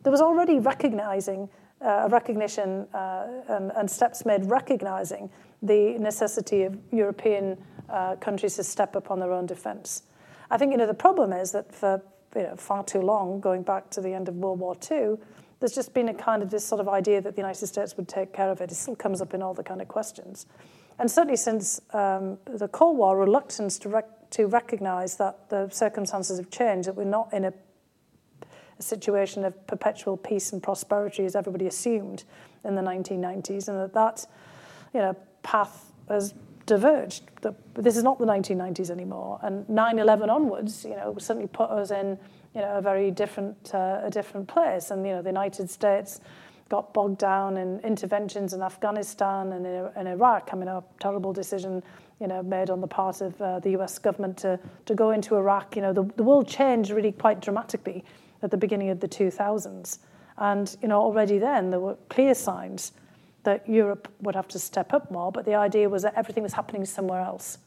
[0.03, 1.49] There was already recognising
[1.81, 5.29] uh, recognition and, and, steps made recognising
[5.61, 7.57] the necessity of European
[8.21, 10.03] countries to step up on their own defence.
[10.49, 12.01] I think you know the problem is that for
[12.35, 15.15] you know, far too long, going back to the end of World War II,
[15.59, 18.07] there's just been a kind of this sort of idea that the United States would
[18.07, 18.71] take care of it.
[18.71, 20.45] It still comes up in all the kind of questions.
[20.99, 26.37] And certainly since um, the Cold War, reluctance to, rec- to recognize that the circumstances
[26.37, 27.53] have changed, that we're not in a,
[28.79, 32.23] a situation of perpetual peace and prosperity as everybody assumed
[32.63, 34.25] in the 1990s, and that that
[34.93, 36.33] you know, path has
[36.65, 37.23] diverged.
[37.75, 39.39] this is not the 1990s anymore.
[39.41, 42.17] And 9/11 onwards, you know, certainly put us in,
[42.53, 44.91] you know, a very different uh, a different place.
[44.91, 46.19] And you know, the United States
[46.69, 50.49] got bogged down in interventions in Afghanistan and in, in Iraq.
[50.51, 51.83] I mean, a terrible decision,
[52.19, 53.99] you know, made on the part of uh, the U.S.
[53.99, 55.75] government to to go into Iraq.
[55.75, 58.03] You know, the, the world changed really quite dramatically
[58.41, 59.99] at the beginning of the 2000s.
[60.37, 62.91] And you know, already then there were clear signs
[63.45, 66.53] that Europe would have to step up more, but the idea was that everything was
[66.53, 67.57] happening somewhere else.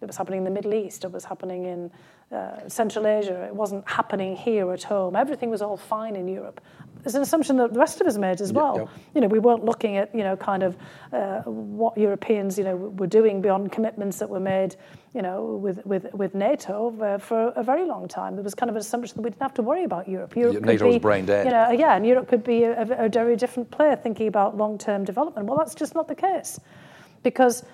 [0.00, 1.90] It was happening in the Middle East, it was happening in
[2.36, 5.14] uh, Central Asia, it wasn't happening here at home.
[5.16, 6.60] Everything was all fine in Europe.
[7.04, 8.76] It's an assumption that the rest of us made as well.
[8.76, 8.98] Yep, yep.
[9.14, 10.76] You know, we weren't looking at, you know, kind of
[11.12, 14.76] uh, what Europeans, you know, were doing beyond commitments that were made,
[15.12, 18.36] you know, with, with, with NATO uh, for a very long time.
[18.36, 20.36] There was kind of an assumption that we didn't have to worry about Europe.
[20.36, 21.46] Europe NATO was brain dead.
[21.46, 25.04] You know, yeah, and Europe could be a, a very different player thinking about long-term
[25.04, 25.48] development.
[25.48, 26.60] Well, that's just not the case.
[27.24, 27.64] Because,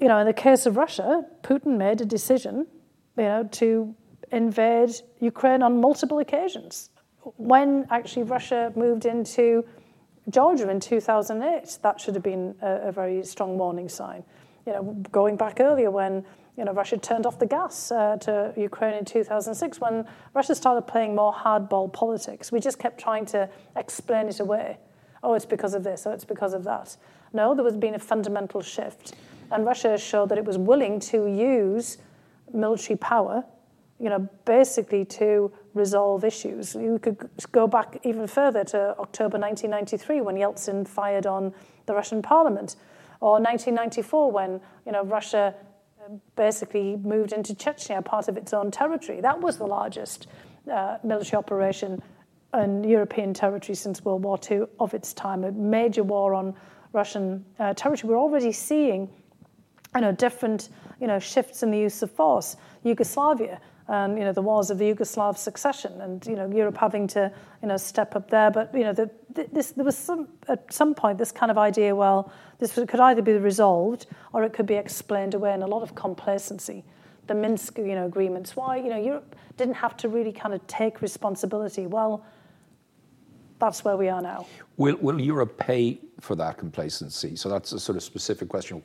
[0.00, 2.66] you know, in the case of Russia, Putin made a decision,
[3.16, 3.94] you know, to
[4.30, 6.90] invade Ukraine on multiple occasions
[7.36, 9.64] when actually Russia moved into
[10.30, 14.22] Georgia in 2008, that should have been a, a, very strong warning sign.
[14.66, 16.24] You know, going back earlier when
[16.56, 20.82] you know Russia turned off the gas uh, to Ukraine in 2006, when Russia started
[20.82, 24.78] playing more hardball politics, we just kept trying to explain it away.
[25.22, 26.06] Oh, it's because of this.
[26.06, 26.96] Oh, it's because of that.
[27.32, 29.14] No, there was been a fundamental shift,
[29.50, 31.98] and Russia showed that it was willing to use
[32.52, 33.44] military power
[33.98, 36.74] you know, basically to resolve issues.
[36.74, 41.52] You could go back even further to October 1993 when Yeltsin fired on
[41.86, 42.76] the Russian parliament,
[43.20, 45.54] or 1994 when, you know, Russia
[46.00, 49.20] uh, basically moved into Chechnya, part of its own territory.
[49.20, 50.28] That was the largest
[50.70, 52.02] uh, military operation
[52.54, 56.54] in European territory since World War II of its time, a major war on
[56.92, 58.10] Russian uh, territory.
[58.10, 59.10] We're already seeing,
[59.94, 62.56] you know, different, you know, shifts in the use of force.
[62.84, 67.06] Yugoslavia, and you know the wars of the Yugoslav succession, and you know Europe having
[67.08, 67.32] to
[67.62, 68.50] you know step up there.
[68.50, 69.10] But you know the,
[69.52, 71.94] this there was some at some point this kind of idea.
[71.94, 75.82] Well, this could either be resolved or it could be explained away in a lot
[75.82, 76.84] of complacency.
[77.26, 78.54] The Minsk you know agreements.
[78.56, 81.86] Why you know Europe didn't have to really kind of take responsibility.
[81.86, 82.24] Well,
[83.58, 84.46] that's where we are now.
[84.76, 87.34] Will, will Europe pay for that complacency?
[87.36, 88.82] So that's a sort of specific question.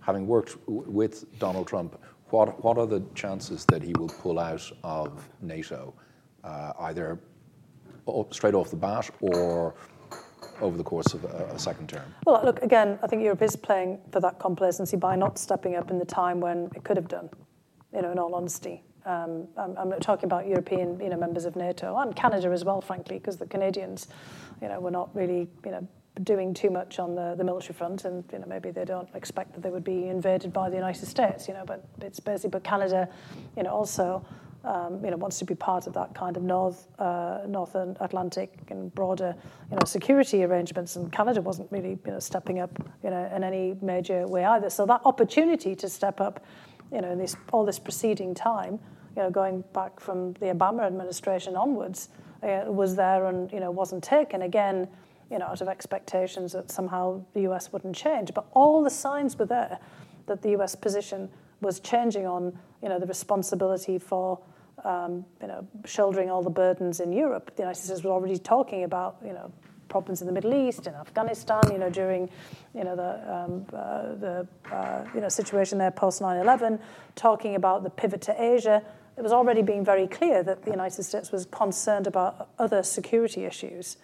[0.00, 1.98] Having worked with Donald Trump,
[2.30, 5.94] what, what are the chances that he will pull out of NATO,
[6.42, 7.18] uh, either
[8.30, 9.74] straight off the bat or
[10.60, 12.14] over the course of a, second term?
[12.26, 15.90] Well, look, again, I think Europe is playing for that complacency by not stepping up
[15.90, 17.28] in the time when it could have done,
[17.92, 18.82] you know, in all honesty.
[19.06, 22.80] Um, I'm, I'm, talking about European, you know, members of NATO and Canada as well,
[22.80, 24.08] frankly, because the Canadians,
[24.62, 25.86] you know, were not really, you know,
[26.22, 29.52] doing too much on the, the military front, and you know maybe they don't expect
[29.54, 31.64] that they would be invaded by the United States, you know.
[31.66, 33.08] But it's basically, but Canada,
[33.56, 34.24] you know, also.
[34.66, 38.56] Um, you know, wants to be part of that kind of North uh, Northern Atlantic
[38.70, 39.34] and broader,
[39.70, 40.96] you know, security arrangements.
[40.96, 42.70] And Canada wasn't really, you know, stepping up,
[43.02, 44.70] you know, in any major way either.
[44.70, 46.46] So that opportunity to step up,
[46.90, 48.78] you know, in this all this preceding time,
[49.14, 52.08] you know, going back from the Obama administration onwards,
[52.42, 54.88] uh, was there and you know wasn't taken again
[55.30, 58.32] you know, out of expectations that somehow the US wouldn't change.
[58.34, 59.78] But all the signs were there
[60.26, 61.28] that the US position
[61.60, 64.38] was changing on, you know, the responsibility for,
[64.84, 67.54] um, you know, shouldering all the burdens in Europe.
[67.56, 69.50] The United States was already talking about, you know,
[69.88, 72.28] problems in the Middle East, in Afghanistan, you know, during,
[72.74, 76.80] you know, the, um, uh, the uh, you know, situation there post 9/11,
[77.14, 78.82] talking about the pivot to Asia.
[79.16, 83.44] It was already being very clear that the United States was concerned about other security
[83.44, 83.96] issues.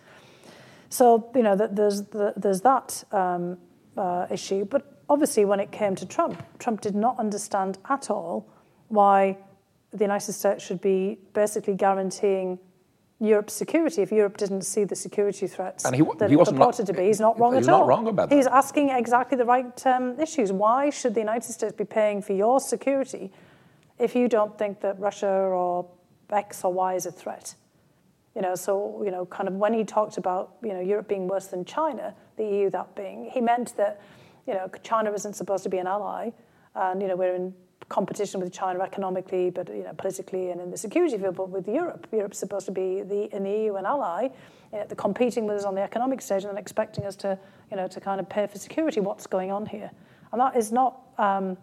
[0.91, 2.03] So, you know, that there's
[2.37, 3.59] there's that um,
[3.97, 8.47] uh, issue, but obviously, when it came to Trump, Trump did not understand at all
[8.89, 9.39] why
[9.93, 12.59] the United States should be basically guaranteeing
[13.21, 16.87] Europe's security if Europe didn't see the security threats and he, that he it purported
[16.87, 17.05] to be.
[17.05, 17.81] He's not wrong he's at all.
[17.81, 18.37] He's not wrong about that.
[18.37, 20.53] He's asking exactly the right um, issues.
[20.53, 23.31] Why should the United States be paying for your security
[23.99, 25.87] if you don't think that Russia or
[26.31, 27.55] X or Y is a threat?
[28.35, 31.27] You know, so you know, kind of when he talked about you know Europe being
[31.27, 34.01] worse than China, the EU that being, he meant that
[34.47, 36.31] you know China isn't supposed to be an ally,
[36.75, 37.53] and you know we're in
[37.91, 41.69] competition with China economically, but you know, politically and in the security field, but with
[41.69, 42.07] Europe.
[42.13, 44.29] Europe's supposed to be the, the EU an ally,
[44.73, 47.39] you know, competing with us on the economic stage and then expecting us to,
[47.71, 49.01] you know, to kind of pay for security.
[49.01, 49.91] What's going on here?
[50.33, 51.59] And that is not um,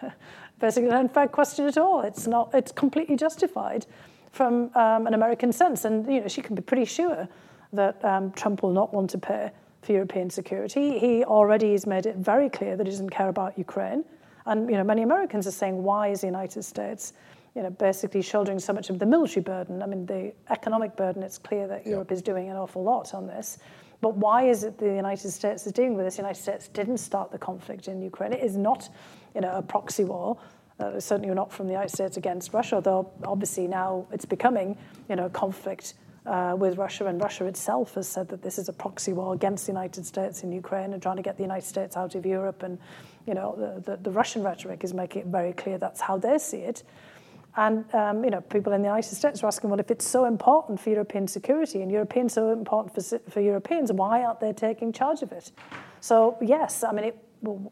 [0.60, 2.02] basically an unfair question at all.
[2.02, 2.50] It's not.
[2.54, 3.84] It's completely justified
[4.32, 7.28] from um, an American sense, and you know, she can be pretty sure
[7.72, 9.50] that um, Trump will not want to pay
[9.82, 10.98] for European security.
[10.98, 14.04] He already has made it very clear that he doesn't care about Ukraine.
[14.46, 17.12] And you know, many Americans are saying, why is the United States,
[17.54, 19.82] you know, basically shouldering so much of the military burden?
[19.82, 21.22] I mean, the economic burden.
[21.22, 23.58] It's clear that Europe is doing an awful lot on this.
[24.00, 26.16] But why is it the United States is dealing with this?
[26.16, 28.32] The United States didn't start the conflict in Ukraine.
[28.32, 28.88] It is not,
[29.34, 30.36] you know, a proxy war.
[30.82, 34.76] Uh, certainly not from the United States against Russia, though obviously now it's becoming,
[35.08, 35.94] you know, a conflict
[36.26, 39.66] uh, with Russia, and Russia itself has said that this is a proxy war against
[39.66, 42.62] the United States in Ukraine and trying to get the United States out of Europe
[42.62, 42.78] and
[43.26, 46.38] you know, the, the, the, Russian rhetoric is making it very clear that's how they
[46.38, 46.82] see it.
[47.56, 50.24] And um, you know, people in the United States are asking, well, if it's so
[50.24, 54.92] important for European security and Europeans so important for, for Europeans, why aren't they taking
[54.92, 55.52] charge of it?
[56.00, 57.18] So yes, I mean, it,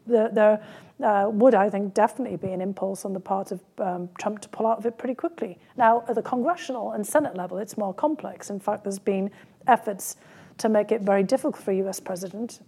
[0.05, 0.63] there, there
[1.03, 4.49] uh, would, I think, definitely be an impulse on the part of um, Trump to
[4.49, 5.57] pull out of it pretty quickly.
[5.77, 8.49] Now, at the congressional and Senate level, it's more complex.
[8.49, 9.31] In fact, there's been
[9.67, 10.17] efforts
[10.57, 11.99] to make it very difficult for U.S.
[11.99, 12.59] president,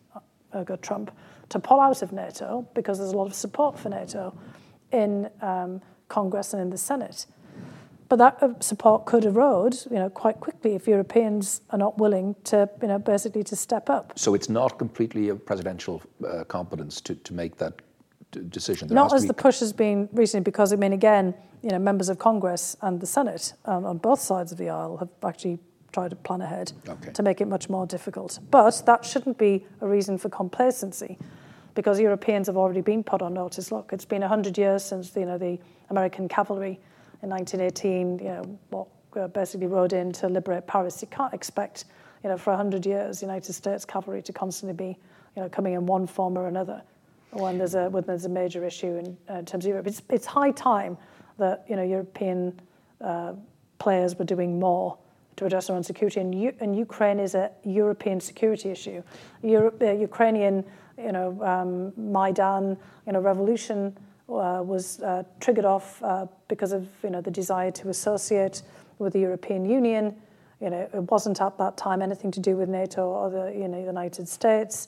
[0.54, 1.12] uh, Trump,
[1.50, 4.36] to pull out of NATO because there's a lot of support for NATO
[4.92, 7.26] in um, Congress and in the Senate.
[8.14, 12.36] But that uh, support could erode, you know, quite quickly if Europeans are not willing
[12.44, 14.14] to, you know, basically to step up.
[14.16, 17.82] So it's not completely a presidential uh, competence to, to make that
[18.52, 18.88] decision.
[18.88, 21.34] There not as the push has been recently, because I mean, again,
[21.64, 24.98] you know, members of Congress and the Senate um, on both sides of the aisle
[24.98, 25.58] have actually
[25.92, 27.14] tried to plan ahead okay.
[27.14, 28.38] to make it much more difficult.
[28.52, 31.18] But that shouldn't be a reason for complacency
[31.74, 33.72] because Europeans have already been put on notice.
[33.72, 35.58] Look, it's been 100 years since you know, the
[35.90, 36.80] American cavalry
[37.24, 41.02] in 1918 you know, what, uh, basically rode in to liberate Paris.
[41.02, 41.86] You can't expect
[42.24, 44.98] you know, for 100 years United States cavalry to constantly be
[45.36, 46.82] you know, coming in one form or another
[47.32, 49.88] when there's a, when there's a major issue in, uh, in terms of Europe.
[49.88, 50.98] It's, it's high time
[51.40, 52.60] that you know, European
[53.02, 53.34] uh,
[53.80, 54.98] players were doing more
[55.38, 56.20] to address their own security.
[56.20, 59.02] And, U- and Ukraine is a European security issue.
[59.42, 60.64] Europe, uh, Ukrainian
[60.98, 63.98] you know, um, Maidan, you know, revolution
[64.28, 68.64] was uh, triggered off uh, because of, you know, the desire to associate
[69.00, 70.16] with the European Union.
[70.62, 73.68] You know, it wasn't at that time anything to do with NATO or the, you
[73.68, 74.88] know, United States.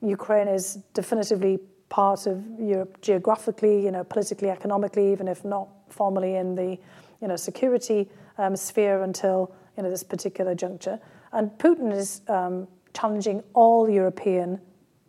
[0.00, 6.36] Ukraine is definitively part of Europe geographically, you know, politically, economically, even if not formally
[6.36, 6.78] in the,
[7.20, 8.08] you know, security
[8.38, 10.98] um, sphere until, you know, this particular juncture.
[11.32, 14.60] And Putin is um, challenging all European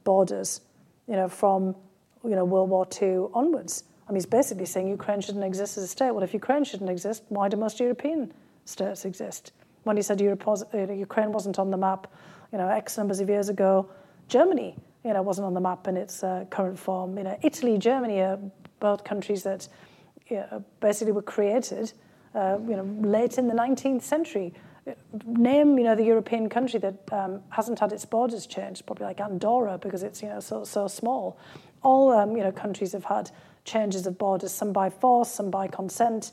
[0.03, 0.61] borders,
[1.07, 1.75] you know, from
[2.23, 3.83] you know World War II onwards.
[4.07, 6.11] I mean, he's basically saying Ukraine shouldn't exist as a state.
[6.11, 8.33] Well, if Ukraine shouldn't exist, why do most European
[8.65, 9.53] states exist?
[9.83, 12.07] When he said Europe was, uh, Ukraine wasn't on the map,
[12.51, 13.89] you know, X numbers of years ago,
[14.27, 17.17] Germany, you know, wasn't on the map in its uh, current form.
[17.17, 18.39] You know, Italy, Germany are
[18.79, 19.67] both countries that
[20.27, 21.93] you know, basically were created,
[22.35, 24.53] uh, you know, late in the 19th century
[25.25, 29.21] name you know the European country that um, hasn't had its borders changed, probably like
[29.21, 31.37] Andorra because it's you know so so small.
[31.83, 33.29] All um, you know countries have had
[33.65, 36.31] changes of borders, some by force, some by consent.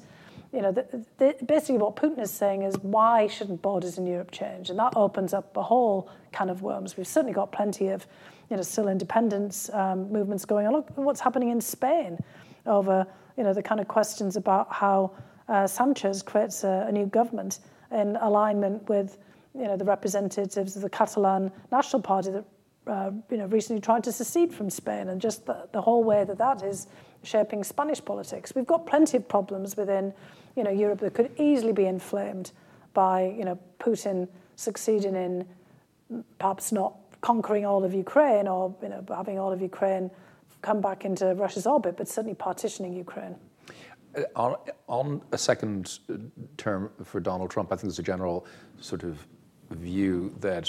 [0.53, 4.33] You know, the, the, basically what Putin is saying is why shouldn't borders in Europe
[4.33, 4.69] change?
[4.69, 6.97] And that opens up a whole can of worms.
[6.97, 8.05] We've certainly got plenty of,
[8.49, 10.73] you know, still independence um, movements going on.
[10.73, 12.19] Look what's happening in Spain
[12.67, 15.13] over, you know, the kind of questions about how
[15.49, 17.61] uh, Sanchez creates a, a new government
[17.93, 19.19] in alignment with
[19.55, 22.45] you know, the representatives of the Catalan National Party that
[22.87, 26.25] uh, you know, recently tried to secede from Spain, and just the, the whole way
[26.25, 26.87] that that is
[27.23, 28.55] shaping Spanish politics.
[28.55, 30.13] We've got plenty of problems within
[30.57, 32.53] you know, Europe that could easily be inflamed
[32.95, 35.47] by you know, Putin succeeding in
[36.39, 40.11] perhaps not conquering all of Ukraine or you know, having all of Ukraine
[40.63, 43.37] come back into Russia's orbit, but certainly partitioning Ukraine.
[44.17, 44.57] Uh, on,
[44.89, 46.01] on, a second
[46.57, 48.47] term for Donald Trump, I think there's a general
[48.81, 49.27] sort of
[49.71, 50.69] view that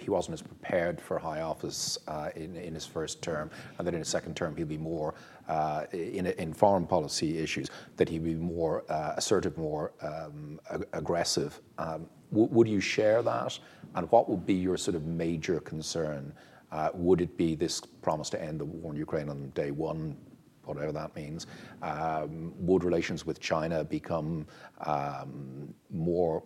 [0.00, 3.94] he wasn't as prepared for high office uh, in, in, his first term, and that
[3.94, 5.14] in his second term he'll be more
[5.48, 10.86] uh, in, in, foreign policy issues, that he'll be more uh, assertive, more um, ag-
[10.92, 11.60] aggressive.
[11.78, 13.58] Um, w- would you share that?
[13.94, 16.32] And what would be your sort of major concern?
[16.70, 20.16] Uh, would it be this promise to end the war in Ukraine on day one,
[20.64, 21.46] whatever that means?
[21.82, 24.46] Um, would relations with China become
[24.86, 26.42] um, more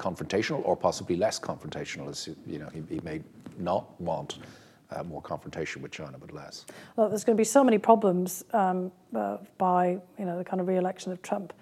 [0.00, 2.08] confrontational or possibly less confrontational.
[2.08, 3.20] As you know, he, he may
[3.58, 4.38] not want
[4.90, 6.64] uh, more confrontation with China, but less.
[6.96, 10.60] Well, there's going to be so many problems um, uh, by you know the kind
[10.60, 11.52] of re-election of Trump.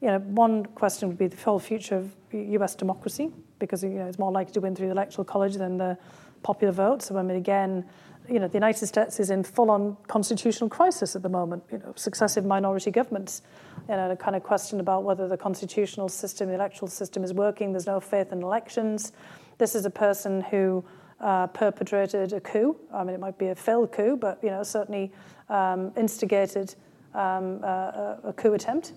[0.00, 2.74] You know, one question would be the whole future of U.S.
[2.74, 5.96] democracy because you know it's more likely to win through the electoral college than the
[6.42, 7.02] popular vote.
[7.02, 7.84] So I mean, again,
[8.28, 11.62] you know, the United States is in full-on constitutional crisis at the moment.
[11.70, 13.42] You know, successive minority governments.
[13.88, 17.34] You know, a kind of question about whether the constitutional system, the electoral system, is
[17.34, 17.72] working.
[17.72, 19.12] There's no faith in elections.
[19.58, 20.84] This is a person who
[21.20, 22.76] uh, perpetrated a coup.
[22.92, 25.12] I mean, it might be a failed coup, but you know, certainly
[25.48, 26.74] um, instigated
[27.14, 28.92] um, a, a coup attempt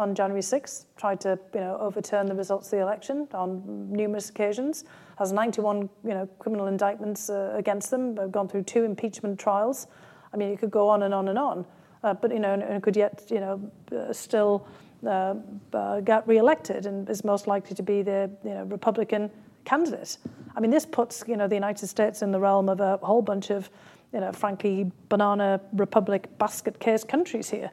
[0.00, 4.30] on January 6th, tried to you know, overturn the results of the election on numerous
[4.30, 4.84] occasions,
[5.18, 9.86] has 91 you know, criminal indictments uh, against them, They've gone through two impeachment trials.
[10.32, 11.66] I mean, you could go on and on and on,
[12.02, 14.66] uh, but you know, and could yet you know, uh, still
[15.06, 15.34] uh,
[15.72, 19.30] uh, get re-elected and is most likely to be the you know, Republican
[19.64, 20.18] candidate.
[20.56, 23.22] I mean, this puts you know, the United States in the realm of a whole
[23.22, 23.70] bunch of
[24.12, 27.70] you know, frankly, banana republic basket case countries here.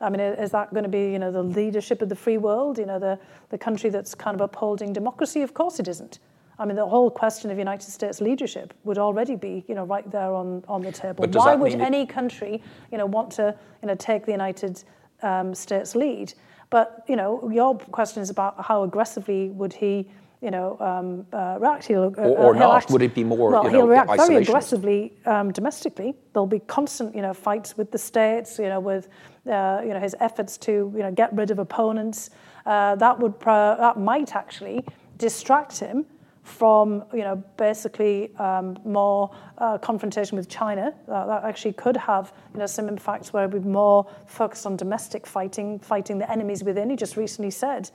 [0.00, 2.78] I mean, is that going to be, you know, the leadership of the free world,
[2.78, 3.18] you know, the,
[3.50, 5.42] the country that's kind of upholding democracy?
[5.42, 6.20] Of course it isn't.
[6.58, 10.08] I mean, the whole question of United States leadership would already be, you know, right
[10.10, 11.24] there on, on the table.
[11.28, 14.82] Why would any country, you know, want to, you know, take the United
[15.22, 16.34] um, States lead?
[16.70, 21.58] But, you know, your question is about how aggressively would he, you know, um, uh,
[21.60, 21.86] react.
[21.86, 22.82] He'll, uh, or, or not?
[22.82, 23.50] Act, Would it be more?
[23.50, 26.14] Well, you know, he'll react very aggressively um, domestically.
[26.32, 28.58] There'll be constant, you know, fights with the states.
[28.58, 29.08] You know, with
[29.46, 32.30] uh, you know his efforts to you know get rid of opponents.
[32.66, 34.84] Uh, that would pro- that might actually
[35.16, 36.06] distract him
[36.48, 40.94] from you know basically um, more uh, confrontation with China.
[41.06, 44.76] Uh, that actually could have you know some impacts where we'd be more focused on
[44.76, 46.90] domestic fighting, fighting the enemies within.
[46.90, 47.90] He just recently said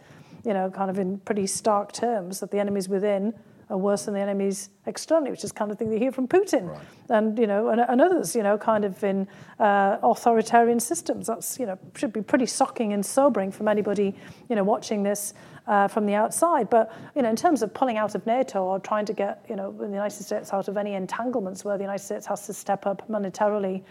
[0.46, 3.34] you know, kind of in pretty stark terms, that the enemies within
[3.70, 6.70] are worse than the enemies externally, which is kind of thing they hear from Putin
[6.70, 6.82] right.
[7.10, 9.28] and you know and, and, others, you know, kind of in
[9.60, 11.28] uh, authoritarian systems.
[11.28, 14.16] That's you know should be pretty shocking and sobering from anybody
[14.50, 15.34] you know watching this
[15.68, 16.70] uh, from the outside.
[16.70, 19.56] But you know, in terms of pulling out of NATO or trying to get you
[19.56, 22.86] know the United States out of any entanglements where the United States has to step
[22.86, 23.84] up monetarily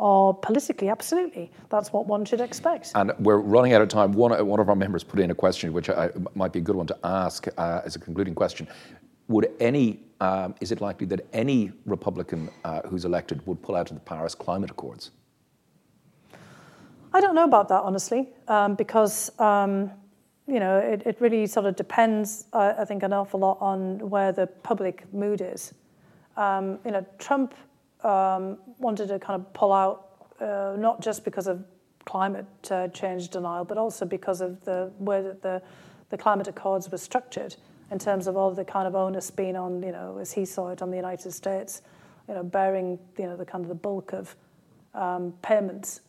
[0.00, 1.50] or politically, absolutely.
[1.68, 2.92] That's what one should expect.
[2.94, 4.12] And we're running out of time.
[4.12, 6.76] One, one of our members put in a question, which I, might be a good
[6.76, 8.66] one to ask uh, as a concluding question.
[9.28, 13.90] Would any, um, is it likely that any Republican uh, who's elected would pull out
[13.90, 15.10] of the Paris Climate Accords?
[17.12, 19.90] I don't know about that, honestly, um, because um,
[20.50, 22.46] you know it, it, really sort of depends.
[22.52, 25.72] Uh, I think an awful lot on where the public mood is.
[26.36, 27.54] Um, you know, Trump
[28.02, 31.64] um, wanted to kind of pull out, uh, not just because of
[32.04, 35.62] climate uh, change denial, but also because of the way that the,
[36.08, 37.54] the climate accords were structured
[37.90, 40.70] in terms of all the kind of onus being on, you know, as he saw
[40.70, 41.82] it, on the United States,
[42.28, 44.34] you know, bearing, you know, the kind of the bulk of
[44.94, 46.00] um, payments.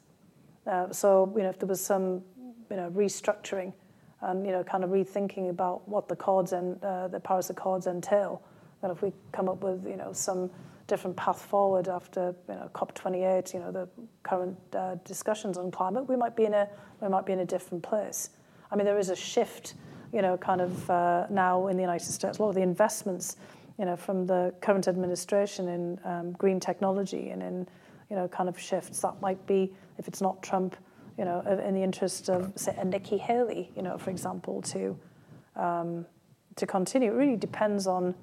[0.65, 2.21] Uh, so, you know, if there was some,
[2.69, 3.73] you know, restructuring
[4.22, 7.88] and, you know, kind of rethinking about what the accords and uh, the Paris Accords
[7.88, 8.41] entail,
[8.82, 10.49] then if we come up with, you know, some
[10.88, 13.88] different path forward after you know, COP28, you know, the
[14.24, 16.67] current uh, discussions on climate, we might be in a
[16.99, 18.30] we might be in a different place.
[18.72, 19.76] I mean, there is a shift,
[20.13, 22.38] you know, kind of uh, now in the United States.
[22.38, 23.38] A lot of the investments,
[23.80, 27.67] you know, from the current administration in um, green technology and in,
[28.09, 30.76] you know, kind of shifts that might be, if it's not Trump,
[31.18, 34.97] you know, in the interest of say a Nikki Haley, you know, for example, to
[35.55, 36.05] um,
[36.55, 37.12] to continue.
[37.12, 38.16] It really depends on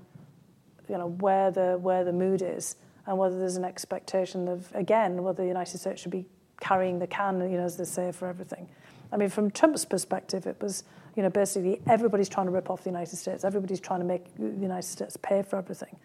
[0.89, 2.77] you know, where the, where the mood is
[3.07, 6.27] and whether there's an expectation of, again, whether the United States should be
[6.61, 8.69] carrying the can, you know, as they say, for everything.
[9.13, 10.85] I mean, from Trump's perspective, it was,
[11.17, 13.45] you know, basically everybody's trying to rip off the United States.
[13.45, 15.97] Everybody's trying to make the United States pay for everything.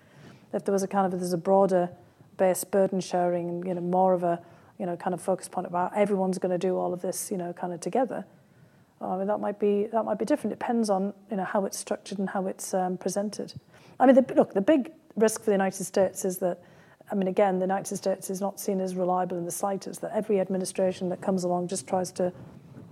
[0.54, 1.90] If there was a kind of, there's a broader
[2.38, 4.42] based burden sharing and, you know, more of a,
[4.80, 7.38] you know, kind of focus point about everyone's going to do all of this, you
[7.38, 8.26] know, kind of together.
[9.02, 10.54] I mean, that might be, that might be different.
[10.54, 13.54] It depends on, you know, how it's structured and how it's um, presented.
[14.00, 16.62] I mean, the, look, the big risk for the United States is that,
[17.12, 20.12] I mean, again, the United States is not seen as reliable in the slightest, that
[20.16, 22.32] every administration that comes along just tries to,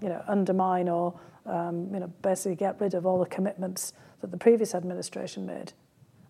[0.02, 4.32] you know, undermine or, um, you know, basically get rid of all the commitments that
[4.32, 5.72] the previous administration made.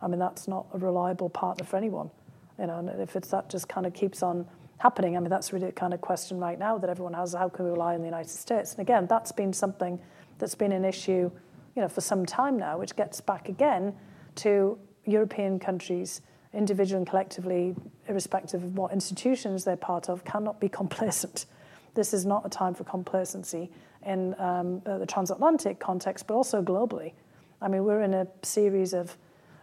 [0.02, 2.12] I mean, that's not a reliable partner for anyone.
[2.60, 4.48] You know, and if it's that just kind of keeps on
[4.82, 7.50] happening, I mean, that's really the kind of question right now that everyone has, how
[7.50, 8.72] can we rely on the United States?
[8.72, 10.00] And again, that's been something
[10.40, 11.30] that's been an issue,
[11.76, 13.94] you know, for some time now, which gets back again
[14.36, 16.22] to European countries,
[16.54, 17.76] individually and collectively,
[18.08, 21.46] irrespective of what institutions they're part of, cannot be complacent.
[21.94, 23.70] This is not a time for complacency
[24.04, 27.14] in um, uh, the transatlantic context, but also globally.
[27.62, 29.16] I mean, we're in a series of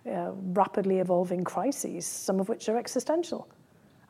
[0.09, 3.49] uh, rapidly evolving crises, some of which are existential.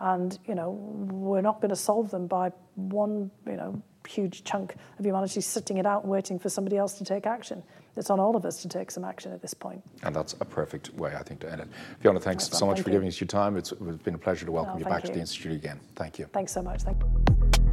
[0.00, 4.74] And, you know, we're not going to solve them by one, you know, huge chunk
[4.98, 7.62] of humanity sitting it out and waiting for somebody else to take action.
[7.96, 9.82] It's on all of us to take some action at this point.
[10.04, 11.68] And that's a perfect way, I think, to end it.
[12.00, 12.96] Fiona, thanks so much thank for you.
[12.96, 13.56] giving us your time.
[13.56, 15.80] It's, it's been a pleasure to welcome No, you back to the Institute again.
[15.96, 16.26] Thank you.
[16.32, 16.82] Thanks so much.
[16.82, 17.67] Thank